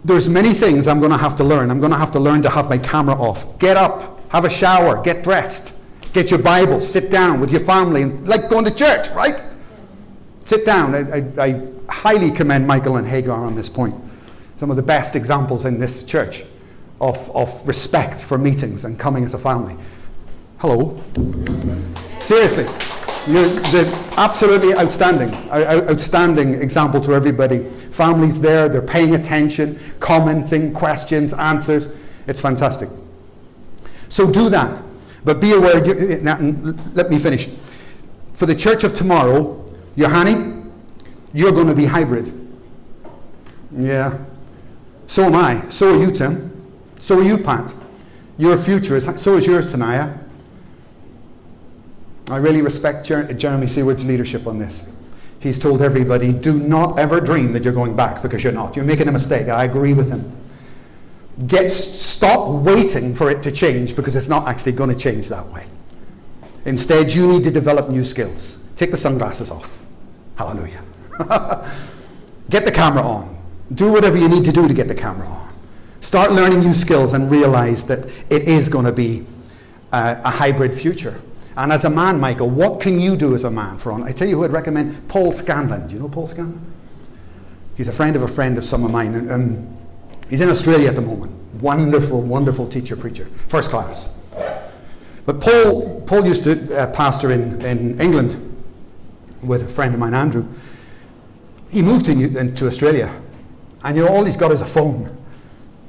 There's 0.05 0.29
many 0.29 0.53
things 0.53 0.87
I'm 0.87 1.01
going 1.01 1.13
to 1.13 1.19
have 1.19 1.37
to 1.37 1.45
learn. 1.45 1.71
I'm 1.71 1.81
going 1.81 1.93
to 1.93 1.99
have 1.99 2.13
to 2.13 2.21
learn 2.21 2.43
to 2.43 2.51
have 2.51 2.69
my 2.69 2.79
camera 2.79 3.15
off. 3.15 3.59
Get 3.59 3.77
up, 3.77 4.21
have 4.31 4.45
a 4.45 4.49
shower, 4.49 5.03
get 5.03 5.25
dressed, 5.25 5.75
get 6.13 6.31
your 6.31 6.41
Bible, 6.41 6.81
sit 6.81 7.11
down 7.11 7.41
with 7.41 7.51
your 7.51 7.63
family, 7.63 8.03
and 8.03 8.27
like 8.29 8.49
going 8.49 8.65
to 8.65 8.75
church, 8.75 9.09
right? 9.11 9.43
Sit 10.45 10.65
down. 10.65 10.95
I, 10.95 11.01
I, 11.01 11.45
I 11.45 11.63
highly 11.89 12.31
commend 12.31 12.67
Michael 12.67 12.97
and 12.97 13.07
Hagar 13.07 13.45
on 13.45 13.57
this 13.57 13.69
point. 13.69 14.01
Some 14.59 14.71
of 14.71 14.77
the 14.77 14.83
best 14.83 15.17
examples 15.17 15.65
in 15.65 15.79
this 15.81 16.05
church 16.05 16.45
of, 17.01 17.31
of 17.35 17.67
respect 17.67 18.25
for 18.25 18.39
meetings 18.39 18.85
and 18.85 18.99
coming 18.99 19.25
as 19.25 19.35
a 19.35 19.39
family. 19.39 19.77
Hello. 20.59 21.03
Seriously. 22.21 22.67
You're 23.27 23.49
the 23.49 24.15
absolutely 24.17 24.73
outstanding, 24.75 25.35
outstanding 25.51 26.55
example 26.55 27.01
to 27.01 27.13
everybody. 27.13 27.69
Families 27.91 28.41
there, 28.41 28.69
they're 28.69 28.81
paying 28.81 29.17
attention, 29.17 29.81
commenting, 29.99 30.73
questions, 30.73 31.33
answers. 31.33 31.89
It's 32.29 32.41
fantastic. 32.41 32.89
So 34.09 34.31
do 34.31 34.49
that. 34.51 34.81
But 35.25 35.41
be 35.41 35.53
aware, 35.55 35.79
eh, 35.79 36.21
let 36.95 37.11
me 37.11 37.19
finish. 37.19 37.49
For 38.35 38.47
the 38.47 38.55
church 38.55 38.85
of 38.85 38.95
tomorrow, 38.95 39.65
Johanni, 39.97 40.63
you're 41.33 41.53
going 41.53 41.67
to 41.67 41.75
be 41.75 41.85
hybrid. 41.85 42.33
Yeah. 43.73 44.25
So 45.09 45.25
am 45.25 45.35
I. 45.35 45.69
So 45.69 45.95
are 45.95 46.01
you, 46.01 46.13
Tim. 46.13 46.53
So 47.01 47.19
are 47.19 47.23
you, 47.23 47.39
Pat. 47.39 47.75
Your 48.39 48.57
future 48.57 48.95
is, 48.95 49.05
so 49.21 49.37
is 49.37 49.47
yours, 49.47 49.73
Tanaya. 49.73 50.26
I 52.31 52.39
really 52.39 52.63
respect 52.63 53.07
Jer- 53.07 53.33
Jeremy 53.33 53.67
Seward's 53.67 54.05
leadership 54.05 54.47
on 54.47 54.59
this. 54.59 54.89
He's 55.39 55.59
told 55.59 55.83
everybody, 55.83 56.33
do 56.33 56.59
not 56.59 56.99
ever 56.99 57.21
dream 57.21 57.53
that 57.53 57.63
you're 57.63 57.73
going 57.73 57.95
back 57.95 58.23
because 58.23 58.43
you're 58.43 58.53
not. 58.53 58.75
You're 58.75 58.85
making 58.85 59.09
a 59.09 59.13
mistake. 59.13 59.49
I 59.49 59.65
agree 59.65 59.93
with 59.93 60.11
him. 60.11 60.37
Get 61.47 61.71
stop 61.71 62.63
waiting 62.63 63.15
for 63.15 63.31
it 63.31 63.43
to 63.43 63.53
change 63.53 63.95
because 63.95 64.17
it's 64.17 64.29
not 64.29 64.49
actually 64.49 64.73
going 64.73 64.91
to 64.91 64.97
change 64.97 65.29
that 65.29 65.47
way. 65.53 65.67
Instead, 66.65 67.13
you 67.13 67.27
need 67.29 67.45
to 67.45 67.51
develop 67.51 67.91
new 67.91 68.03
skills. 68.03 68.65
Take 68.75 68.91
the 68.91 68.97
sunglasses 68.97 69.51
off. 69.51 69.71
Hallelujah. 70.37 70.83
get 72.51 72.65
the 72.65 72.73
camera 72.73 73.03
on. 73.03 73.37
Do 73.75 73.93
whatever 73.93 74.17
you 74.17 74.29
need 74.29 74.45
to 74.47 74.53
do 74.53 74.67
to 74.67 74.75
get 74.75 74.89
the 74.89 74.95
camera 74.95 75.27
on. 75.27 75.55
Start 76.01 76.33
learning 76.33 76.61
new 76.61 76.75
skills 76.75 77.13
and 77.13 77.31
realize 77.31 77.85
that 77.85 78.07
it 78.31 78.49
is 78.49 78.69
going 78.69 78.85
to 78.85 78.93
be 78.93 79.27
a, 79.93 80.21
a 80.25 80.31
hybrid 80.31 80.75
future. 80.75 81.21
And 81.57 81.73
as 81.73 81.85
a 81.85 81.91
man, 81.91 82.21
Michael, 82.21 82.51
what 82.51 82.81
can 82.83 83.01
you 83.01 83.17
do 83.17 83.35
as 83.35 83.45
a 83.45 83.51
man 83.51 83.79
for 83.79 83.91
on? 83.91 84.03
I 84.03 84.13
tell 84.13 84.29
you 84.29 84.37
who 84.37 84.45
I'd 84.45 84.53
recommend 84.53 85.09
Paul 85.09 85.33
Scanlon. 85.33 85.89
Do 85.89 85.95
you 85.95 86.01
know 86.01 86.09
Paul 86.09 86.27
Scanlon? 86.27 86.61
He's 87.77 87.89
a 87.89 87.93
friend 87.93 88.15
of 88.15 88.23
a 88.23 88.29
friend 88.29 88.59
of 88.59 88.65
some 88.65 88.85
of 88.85 88.91
mine. 88.91 89.15
And, 89.15 89.31
um, 89.31 89.77
he's 90.29 90.41
in 90.41 90.51
Australia 90.51 90.89
at 90.89 90.97
the 90.97 91.03
moment. 91.03 91.33
Wonderful, 91.63 92.23
wonderful 92.23 92.69
teacher, 92.69 92.97
preacher. 92.97 93.27
First 93.49 93.71
class. 93.71 94.19
But 95.25 95.41
Paul, 95.41 96.03
Paul 96.03 96.27
used 96.27 96.45
to 96.45 96.79
uh, 96.79 96.93
pastor 96.93 97.33
in, 97.33 97.61
in 97.65 98.01
England 98.01 98.43
with 99.43 99.63
a 99.63 99.69
friend 99.69 99.95
of 99.95 100.01
mine, 100.01 100.15
Andrew. 100.15 100.47
He 101.71 101.83
moved 101.83 102.05
to, 102.07 102.53
to 102.55 102.67
Australia. 102.67 103.13
And 103.83 103.97
you 103.97 104.05
know, 104.05 104.11
all 104.11 104.25
he's 104.25 104.37
got 104.37 104.53
is 104.53 104.61
a 104.61 104.67
phone. 104.67 105.17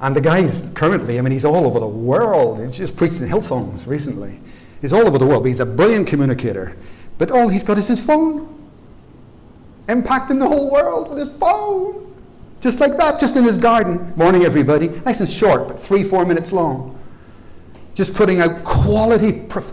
And 0.00 0.14
the 0.14 0.20
guy's 0.20 0.62
currently, 0.74 1.18
I 1.18 1.22
mean, 1.22 1.32
he's 1.32 1.44
all 1.44 1.66
over 1.66 1.78
the 1.78 1.88
world. 1.88 2.64
He's 2.64 2.78
just 2.78 2.96
preaching 2.96 3.22
in 3.22 3.28
Hillsongs 3.28 3.86
recently. 3.86 4.40
He's 4.80 4.92
all 4.92 5.06
over 5.06 5.18
the 5.18 5.26
world. 5.26 5.46
He's 5.46 5.60
a 5.60 5.66
brilliant 5.66 6.06
communicator. 6.06 6.76
But 7.18 7.30
all 7.30 7.48
he's 7.48 7.64
got 7.64 7.78
is 7.78 7.88
his 7.88 8.00
phone. 8.00 8.54
Impacting 9.88 10.38
the 10.38 10.46
whole 10.46 10.70
world 10.70 11.10
with 11.10 11.18
his 11.18 11.36
phone. 11.38 12.14
Just 12.60 12.80
like 12.80 12.96
that, 12.96 13.20
just 13.20 13.36
in 13.36 13.44
his 13.44 13.56
garden. 13.56 14.12
Morning, 14.16 14.44
everybody. 14.44 14.88
Nice 14.88 15.20
and 15.20 15.28
short, 15.28 15.68
but 15.68 15.80
three, 15.80 16.04
four 16.04 16.24
minutes 16.24 16.52
long. 16.52 16.98
Just 17.94 18.14
putting 18.14 18.40
out 18.40 18.64
quality, 18.64 19.46
prof- 19.48 19.72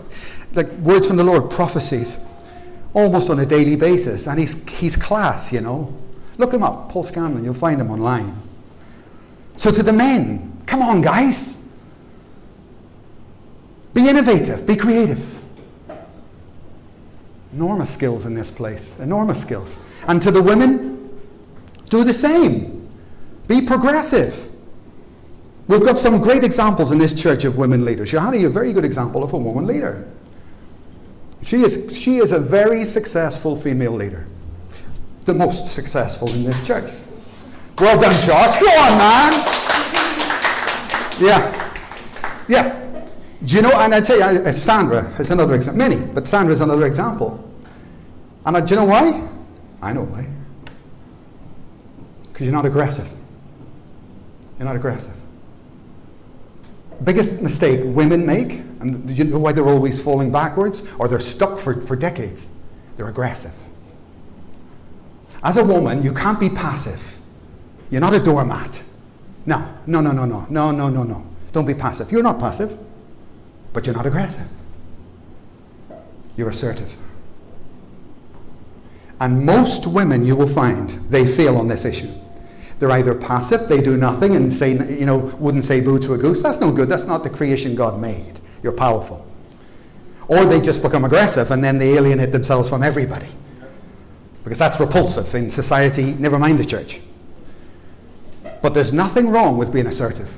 like 0.54 0.70
words 0.78 1.06
from 1.06 1.16
the 1.16 1.24
Lord, 1.24 1.50
prophecies, 1.50 2.16
almost 2.94 3.30
on 3.30 3.38
a 3.40 3.46
daily 3.46 3.76
basis. 3.76 4.26
And 4.26 4.38
he's, 4.38 4.68
he's 4.68 4.96
class, 4.96 5.52
you 5.52 5.60
know. 5.60 5.96
Look 6.38 6.52
him 6.52 6.62
up, 6.62 6.90
Paul 6.90 7.04
Scanlon. 7.04 7.44
You'll 7.44 7.54
find 7.54 7.80
him 7.80 7.90
online. 7.90 8.36
So, 9.56 9.70
to 9.70 9.82
the 9.82 9.92
men, 9.92 10.62
come 10.66 10.82
on, 10.82 11.00
guys. 11.00 11.65
Be 13.96 14.06
innovative, 14.10 14.66
be 14.66 14.76
creative. 14.76 15.26
Enormous 17.54 17.88
skills 17.88 18.26
in 18.26 18.34
this 18.34 18.50
place, 18.50 18.92
enormous 18.98 19.40
skills. 19.40 19.78
And 20.06 20.20
to 20.20 20.30
the 20.30 20.42
women, 20.42 21.18
do 21.88 22.04
the 22.04 22.12
same. 22.12 22.86
Be 23.48 23.62
progressive. 23.62 24.50
We've 25.66 25.82
got 25.82 25.96
some 25.96 26.20
great 26.20 26.44
examples 26.44 26.92
in 26.92 26.98
this 26.98 27.14
church 27.14 27.46
of 27.46 27.56
women 27.56 27.86
leaders. 27.86 28.10
Johanna, 28.10 28.46
a 28.46 28.50
very 28.50 28.74
good 28.74 28.84
example 28.84 29.24
of 29.24 29.32
a 29.32 29.38
woman 29.38 29.66
leader. 29.66 30.06
She 31.42 31.62
is, 31.62 31.98
she 31.98 32.18
is 32.18 32.32
a 32.32 32.38
very 32.38 32.84
successful 32.84 33.56
female 33.56 33.92
leader. 33.92 34.26
The 35.22 35.32
most 35.32 35.68
successful 35.68 36.30
in 36.34 36.44
this 36.44 36.60
church. 36.66 36.92
Well 37.78 37.98
done, 37.98 38.20
Josh. 38.20 38.60
Go 38.60 38.68
on, 38.68 38.98
man. 38.98 39.32
Yeah. 41.18 41.72
Yeah. 42.46 42.85
Do 43.44 43.56
you 43.56 43.62
know, 43.62 43.72
and 43.72 43.94
I 43.94 44.00
tell 44.00 44.18
you, 44.18 44.52
Sandra 44.52 45.04
is 45.18 45.30
another 45.30 45.54
example, 45.54 45.78
many, 45.78 46.06
but 46.06 46.26
Sandra 46.26 46.52
is 46.52 46.60
another 46.60 46.86
example. 46.86 47.42
And 48.46 48.56
I, 48.56 48.60
do 48.60 48.74
you 48.74 48.80
know 48.80 48.86
why? 48.86 49.28
I 49.82 49.92
know 49.92 50.04
why. 50.04 50.26
Because 52.22 52.46
you're 52.46 52.54
not 52.54 52.64
aggressive. 52.64 53.08
You're 54.58 54.66
not 54.66 54.76
aggressive. 54.76 55.14
Biggest 57.04 57.42
mistake 57.42 57.80
women 57.84 58.24
make, 58.24 58.52
and 58.80 59.10
you 59.10 59.24
know 59.24 59.38
why 59.38 59.52
they're 59.52 59.68
always 59.68 60.02
falling 60.02 60.32
backwards, 60.32 60.82
or 60.98 61.08
they're 61.08 61.20
stuck 61.20 61.58
for, 61.58 61.82
for 61.82 61.94
decades? 61.94 62.48
They're 62.96 63.08
aggressive. 63.08 63.52
As 65.42 65.58
a 65.58 65.64
woman, 65.64 66.02
you 66.02 66.14
can't 66.14 66.40
be 66.40 66.48
passive. 66.48 67.02
You're 67.90 68.00
not 68.00 68.14
a 68.14 68.24
doormat. 68.24 68.82
No, 69.44 69.74
no, 69.86 70.00
no, 70.00 70.12
no, 70.12 70.24
no, 70.24 70.46
no, 70.48 70.70
no, 70.70 70.88
no, 70.88 71.02
no. 71.02 71.26
Don't 71.52 71.66
be 71.66 71.74
passive. 71.74 72.10
You're 72.10 72.22
not 72.22 72.40
passive. 72.40 72.78
But 73.76 73.84
you're 73.84 73.94
not 73.94 74.06
aggressive. 74.06 74.48
You're 76.34 76.48
assertive. 76.48 76.94
And 79.20 79.44
most 79.44 79.86
women, 79.86 80.24
you 80.24 80.34
will 80.34 80.48
find, 80.48 80.88
they 81.10 81.26
fail 81.26 81.58
on 81.58 81.68
this 81.68 81.84
issue. 81.84 82.08
They're 82.78 82.90
either 82.92 83.14
passive, 83.14 83.68
they 83.68 83.82
do 83.82 83.98
nothing 83.98 84.34
and 84.34 84.50
say, 84.50 84.72
you 84.98 85.04
know, 85.04 85.18
wouldn't 85.38 85.66
say 85.66 85.82
boo 85.82 85.98
to 85.98 86.14
a 86.14 86.18
goose. 86.18 86.42
That's 86.42 86.58
no 86.58 86.72
good. 86.72 86.88
That's 86.88 87.04
not 87.04 87.22
the 87.22 87.28
creation 87.28 87.74
God 87.74 88.00
made. 88.00 88.40
You're 88.62 88.72
powerful. 88.72 89.30
Or 90.28 90.46
they 90.46 90.62
just 90.62 90.82
become 90.82 91.04
aggressive 91.04 91.50
and 91.50 91.62
then 91.62 91.76
they 91.76 91.98
alienate 91.98 92.32
themselves 92.32 92.70
from 92.70 92.82
everybody. 92.82 93.28
Because 94.42 94.58
that's 94.58 94.80
repulsive 94.80 95.34
in 95.34 95.50
society, 95.50 96.14
never 96.14 96.38
mind 96.38 96.58
the 96.58 96.64
church. 96.64 97.02
But 98.62 98.72
there's 98.72 98.94
nothing 98.94 99.28
wrong 99.28 99.58
with 99.58 99.70
being 99.70 99.86
assertive. 99.86 100.32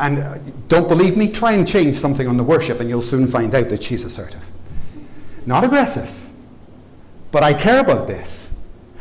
And 0.00 0.18
uh, 0.18 0.38
don't 0.68 0.88
believe 0.88 1.16
me? 1.16 1.30
Try 1.30 1.52
and 1.52 1.68
change 1.68 1.96
something 1.96 2.26
on 2.26 2.36
the 2.36 2.42
worship 2.42 2.80
and 2.80 2.88
you'll 2.88 3.02
soon 3.02 3.28
find 3.28 3.54
out 3.54 3.68
that 3.68 3.82
she's 3.82 4.02
assertive. 4.02 4.44
Not 5.46 5.62
aggressive. 5.62 6.10
But 7.30 7.42
I 7.44 7.54
care 7.54 7.80
about 7.80 8.08
this. 8.08 8.56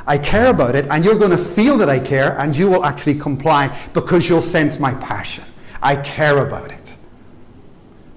I 0.06 0.18
care 0.18 0.48
about 0.48 0.76
it, 0.76 0.88
and 0.90 1.06
you're 1.06 1.20
going 1.20 1.32
to 1.32 1.38
feel 1.38 1.78
that 1.78 1.90
I 1.90 2.00
care, 2.00 2.36
and 2.40 2.58
you 2.58 2.68
will 2.68 2.84
actually 2.84 3.20
comply 3.20 3.78
because 3.94 4.28
you'll 4.28 4.42
sense 4.42 4.80
my 4.80 4.96
passion. 4.96 5.44
I 5.84 5.98
care 5.98 6.40
about 6.46 6.72
it. 6.72 6.98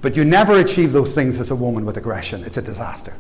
But 0.01 0.17
you 0.17 0.25
never 0.25 0.59
achieve 0.59 0.93
those 0.93 1.15
things 1.15 1.39
as 1.39 1.51
a 1.51 1.57
woman 1.57 1.85
with 1.85 1.99
aggression. 1.99 2.45
It's 2.45 2.57
a 2.57 2.63
disaster. 2.63 3.13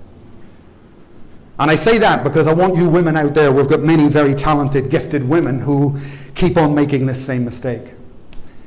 And 1.59 1.71
I 1.71 1.75
say 1.75 1.99
that 1.99 2.25
because 2.25 2.47
I 2.47 2.55
want 2.55 2.77
you 2.77 2.89
women 2.89 3.17
out 3.17 3.35
there, 3.35 3.53
we've 3.53 3.69
got 3.69 3.81
many 3.81 4.09
very 4.09 4.35
talented, 4.35 4.91
gifted 4.91 5.29
women 5.29 5.61
who 5.61 5.99
keep 6.35 6.57
on 6.57 6.75
making 6.75 7.05
this 7.05 7.25
same 7.25 7.45
mistake. 7.45 7.93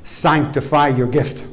Sanctify 0.05 0.89
your 0.89 1.07
gift. 1.07 1.45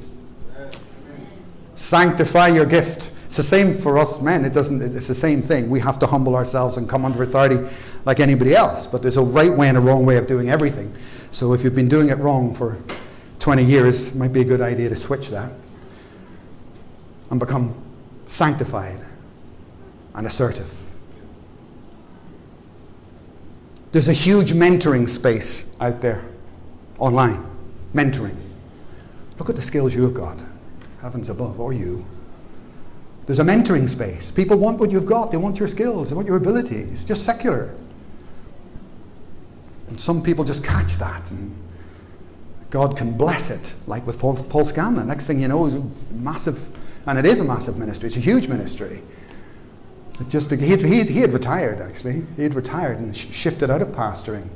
Sanctify 1.75 2.49
your 2.49 2.67
gift. 2.67 3.11
It's 3.27 3.39
the 3.39 3.43
same 3.43 3.79
for 3.79 3.99
us 3.99 4.21
men. 4.21 4.45
It 4.45 4.53
doesn't. 4.53 4.83
It's 4.83 5.09
the 5.09 5.15
same 5.15 5.43
thing. 5.43 5.71
We 5.71 5.81
have 5.81 5.99
to 6.01 6.07
humble 6.07 6.37
ourselves 6.37 6.77
and 6.77 6.87
come 6.87 7.07
under 7.07 7.23
authority 7.23 7.67
like 8.05 8.21
anybody 8.21 8.55
else. 8.55 8.87
But 8.87 9.01
there's 9.01 9.17
a 9.17 9.23
right 9.23 9.57
way 9.57 9.69
and 9.69 9.79
a 9.79 9.81
wrong 9.81 10.05
way 10.05 10.19
of 10.19 10.27
doing 10.27 10.51
everything. 10.51 10.95
So 11.31 11.55
if 11.55 11.65
you've 11.65 11.75
been 11.75 11.89
doing 11.89 12.11
it 12.11 12.19
wrong 12.19 12.55
for 12.55 12.77
20 13.39 13.65
years, 13.65 14.09
it 14.09 14.17
might 14.17 14.35
be 14.35 14.43
a 14.43 14.45
good 14.45 14.61
idea 14.61 14.91
to 14.91 14.97
switch 14.97 15.31
that 15.31 15.51
and 17.31 17.41
become 17.41 17.75
sanctified 18.29 19.01
and 20.15 20.27
assertive. 20.27 20.71
There's 23.93 24.09
a 24.09 24.13
huge 24.13 24.53
mentoring 24.53 25.09
space 25.09 25.75
out 25.81 26.03
there 26.03 26.23
online. 26.99 27.52
Mentoring. 27.95 28.37
Look 29.39 29.49
at 29.51 29.57
the 29.57 29.63
skills 29.63 29.95
you 29.95 30.03
have 30.03 30.15
got. 30.15 30.39
Heavens 31.01 31.29
above, 31.29 31.61
or 31.61 31.73
you. 31.73 32.05
There's 33.27 33.39
a 33.39 33.45
mentoring 33.45 33.89
space. 33.89 34.31
People 34.31 34.57
want 34.57 34.79
what 34.79 34.91
you've 34.91 35.07
got. 35.07 35.31
They 35.31 35.37
want 35.37 35.59
your 35.59 35.69
skills. 35.69 36.11
They 36.11 36.17
want 36.17 36.27
your 36.27 36.37
ability. 36.37 36.77
It's 36.77 37.05
just 37.05 37.25
secular. 37.25 37.75
And 39.89 40.01
some 40.01 40.23
people 40.23 40.45
just 40.45 40.65
catch 40.65 40.97
that 40.97 41.31
and 41.31 41.55
God 42.73 42.97
can 42.97 43.13
bless 43.19 43.51
it, 43.51 43.75
like 43.87 44.07
with 44.07 44.19
Paul, 44.19 44.43
Paul 44.45 44.65
Scanlon. 44.65 45.07
Next 45.07 45.27
thing 45.27 45.43
you 45.43 45.47
know, 45.47 45.67
is 45.67 45.75
massive, 46.11 46.59
and 47.07 47.19
it 47.19 47.27
is 47.27 47.39
a 47.39 47.45
massive 47.45 47.77
ministry. 47.77 48.07
It's 48.07 48.17
a 48.17 48.21
huge 48.21 48.49
ministry. 48.49 49.03
It 50.19 50.29
just 50.31 50.51
he 50.51 50.77
he, 50.77 51.03
he 51.03 51.21
had 51.21 51.35
retired 51.35 51.83
actually. 51.83 52.25
He 52.37 52.43
had 52.43 52.55
retired 52.55 52.99
and 52.99 53.15
sh- 53.15 53.27
shifted 53.31 53.71
out 53.71 53.83
of 53.83 53.89
pastoring. 53.89 54.49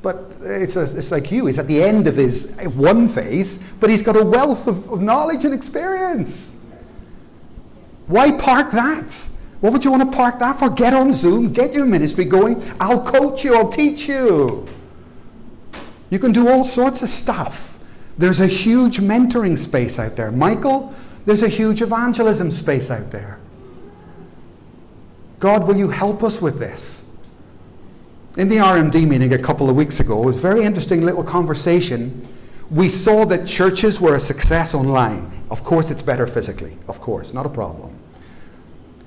But 0.00 0.36
it's, 0.40 0.76
a, 0.76 0.82
it's 0.82 1.10
like 1.10 1.32
you. 1.32 1.46
He's 1.46 1.58
at 1.58 1.66
the 1.66 1.82
end 1.82 2.06
of 2.06 2.14
his 2.14 2.54
one 2.74 3.08
phase, 3.08 3.58
but 3.80 3.90
he's 3.90 4.02
got 4.02 4.16
a 4.16 4.24
wealth 4.24 4.66
of, 4.66 4.88
of 4.90 5.02
knowledge 5.02 5.44
and 5.44 5.52
experience. 5.52 6.54
Why 8.06 8.30
park 8.32 8.70
that? 8.72 9.26
What 9.60 9.72
would 9.72 9.84
you 9.84 9.90
want 9.90 10.10
to 10.10 10.16
park 10.16 10.38
that 10.38 10.58
for? 10.58 10.70
Get 10.70 10.94
on 10.94 11.12
Zoom, 11.12 11.52
get 11.52 11.74
your 11.74 11.84
ministry 11.84 12.24
going. 12.24 12.62
I'll 12.80 13.04
coach 13.04 13.44
you, 13.44 13.56
I'll 13.56 13.68
teach 13.68 14.08
you. 14.08 14.68
You 16.10 16.18
can 16.18 16.32
do 16.32 16.48
all 16.48 16.64
sorts 16.64 17.02
of 17.02 17.08
stuff. 17.08 17.78
There's 18.16 18.40
a 18.40 18.46
huge 18.46 18.98
mentoring 18.98 19.58
space 19.58 19.98
out 19.98 20.16
there. 20.16 20.32
Michael, 20.32 20.94
there's 21.26 21.42
a 21.42 21.48
huge 21.48 21.82
evangelism 21.82 22.50
space 22.50 22.90
out 22.90 23.10
there. 23.10 23.38
God, 25.38 25.66
will 25.66 25.76
you 25.76 25.88
help 25.88 26.22
us 26.22 26.40
with 26.40 26.58
this? 26.58 27.07
In 28.38 28.48
the 28.48 28.58
RMD 28.58 29.08
meeting 29.08 29.34
a 29.34 29.38
couple 29.38 29.68
of 29.68 29.74
weeks 29.74 29.98
ago, 29.98 30.22
it 30.22 30.26
was 30.26 30.36
a 30.36 30.40
very 30.40 30.62
interesting 30.62 31.00
little 31.00 31.24
conversation. 31.24 32.24
We 32.70 32.88
saw 32.88 33.24
that 33.24 33.48
churches 33.48 34.00
were 34.00 34.14
a 34.14 34.20
success 34.20 34.74
online. 34.74 35.42
Of 35.50 35.64
course, 35.64 35.90
it's 35.90 36.02
better 36.02 36.24
physically. 36.24 36.76
Of 36.86 37.00
course, 37.00 37.34
not 37.34 37.46
a 37.46 37.48
problem. 37.48 38.00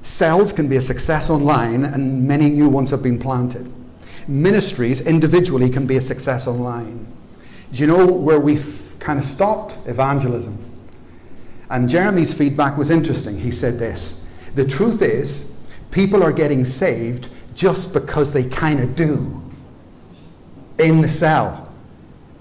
Cells 0.01 0.51
can 0.51 0.67
be 0.67 0.75
a 0.75 0.81
success 0.81 1.29
online, 1.29 1.85
and 1.85 2.27
many 2.27 2.49
new 2.49 2.67
ones 2.67 2.91
have 2.91 3.01
been 3.01 3.17
planted. 3.17 3.71
Ministries 4.27 4.99
individually 4.99 5.69
can 5.69 5.87
be 5.87 5.95
a 5.95 6.01
success 6.01 6.45
online. 6.45 7.07
Do 7.71 7.79
you 7.79 7.87
know 7.87 8.05
where 8.05 8.41
we've 8.41 8.95
kind 8.99 9.17
of 9.17 9.23
stopped? 9.23 9.77
Evangelism. 9.85 10.57
And 11.69 11.87
Jeremy's 11.87 12.33
feedback 12.33 12.77
was 12.77 12.89
interesting. 12.89 13.39
He 13.39 13.51
said 13.51 13.79
this 13.79 14.27
The 14.55 14.67
truth 14.67 15.01
is, 15.01 15.57
people 15.89 16.21
are 16.21 16.33
getting 16.33 16.65
saved 16.65 17.29
just 17.53 17.93
because 17.93 18.31
they 18.31 18.43
kind 18.43 18.79
of 18.79 18.95
do 18.95 19.41
in 20.79 21.01
the 21.01 21.09
cell 21.09 21.71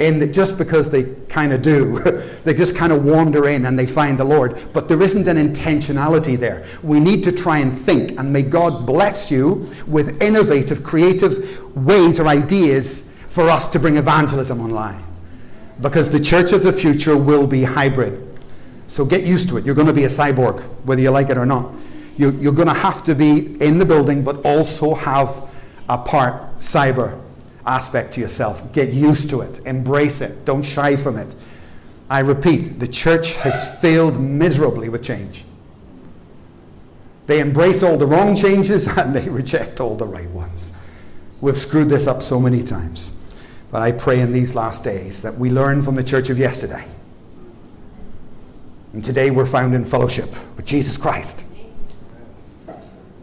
in 0.00 0.32
just 0.32 0.56
because 0.56 0.88
they 0.88 1.14
kind 1.28 1.52
of 1.52 1.62
do. 1.62 1.98
they 2.44 2.54
just 2.54 2.74
kind 2.74 2.92
of 2.92 3.04
wander 3.04 3.48
in 3.48 3.66
and 3.66 3.78
they 3.78 3.86
find 3.86 4.18
the 4.18 4.24
Lord. 4.24 4.60
But 4.72 4.88
there 4.88 5.00
isn't 5.00 5.28
an 5.28 5.36
intentionality 5.36 6.38
there. 6.38 6.66
We 6.82 6.98
need 6.98 7.22
to 7.24 7.32
try 7.32 7.58
and 7.58 7.78
think, 7.82 8.18
and 8.18 8.32
may 8.32 8.42
God 8.42 8.86
bless 8.86 9.30
you 9.30 9.70
with 9.86 10.20
innovative, 10.22 10.82
creative 10.82 11.76
ways 11.76 12.18
or 12.18 12.26
ideas 12.26 13.08
for 13.28 13.48
us 13.48 13.68
to 13.68 13.78
bring 13.78 13.96
evangelism 13.96 14.60
online. 14.60 15.04
Because 15.82 16.10
the 16.10 16.20
church 16.20 16.52
of 16.52 16.62
the 16.62 16.72
future 16.72 17.16
will 17.16 17.46
be 17.46 17.62
hybrid. 17.62 18.26
So 18.88 19.04
get 19.04 19.24
used 19.24 19.50
to 19.50 19.58
it. 19.58 19.64
You're 19.64 19.74
going 19.74 19.86
to 19.86 19.92
be 19.92 20.04
a 20.04 20.08
cyborg, 20.08 20.62
whether 20.84 21.00
you 21.00 21.10
like 21.10 21.28
it 21.28 21.36
or 21.36 21.46
not. 21.46 21.72
You're, 22.16 22.32
you're 22.34 22.52
going 22.52 22.68
to 22.68 22.74
have 22.74 23.02
to 23.04 23.14
be 23.14 23.56
in 23.62 23.78
the 23.78 23.84
building, 23.84 24.22
but 24.22 24.44
also 24.44 24.94
have 24.94 25.48
a 25.88 25.98
part 25.98 26.58
cyber 26.58 27.20
aspect 27.66 28.12
to 28.14 28.20
yourself. 28.20 28.72
Get 28.72 28.92
used 28.92 29.30
to 29.30 29.40
it. 29.40 29.60
Embrace 29.66 30.20
it. 30.20 30.44
Don't 30.44 30.62
shy 30.62 30.96
from 30.96 31.16
it. 31.16 31.34
I 32.08 32.20
repeat, 32.20 32.80
the 32.80 32.88
church 32.88 33.36
has 33.36 33.80
failed 33.80 34.20
miserably 34.20 34.88
with 34.88 35.04
change. 35.04 35.44
They 37.26 37.38
embrace 37.38 37.84
all 37.84 37.96
the 37.96 38.06
wrong 38.06 38.34
changes 38.34 38.88
and 38.98 39.14
they 39.14 39.28
reject 39.28 39.80
all 39.80 39.96
the 39.96 40.06
right 40.06 40.28
ones. 40.30 40.72
We've 41.40 41.56
screwed 41.56 41.88
this 41.88 42.06
up 42.06 42.22
so 42.22 42.40
many 42.40 42.62
times. 42.62 43.16
But 43.70 43.82
I 43.82 43.92
pray 43.92 44.20
in 44.20 44.32
these 44.32 44.54
last 44.54 44.82
days 44.82 45.22
that 45.22 45.36
we 45.36 45.48
learn 45.48 45.80
from 45.80 45.94
the 45.94 46.02
church 46.02 46.28
of 46.28 46.38
yesterday. 46.38 46.84
And 48.92 49.04
today 49.04 49.30
we're 49.30 49.46
found 49.46 49.74
in 49.74 49.84
fellowship 49.84 50.28
with 50.56 50.66
Jesus 50.66 50.96
Christ. 50.96 51.44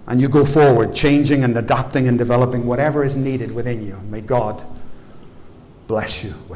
And 0.08 0.22
you 0.22 0.30
go 0.30 0.46
forward, 0.46 0.96
changing 0.96 1.44
and 1.44 1.58
adapting 1.58 2.08
and 2.08 2.18
developing 2.18 2.66
whatever 2.66 3.04
is 3.04 3.16
needed 3.16 3.52
within 3.52 3.86
you. 3.86 3.98
May 4.10 4.22
God 4.22 4.64
bless 5.88 6.24
you 6.24 6.34
with 6.48 6.56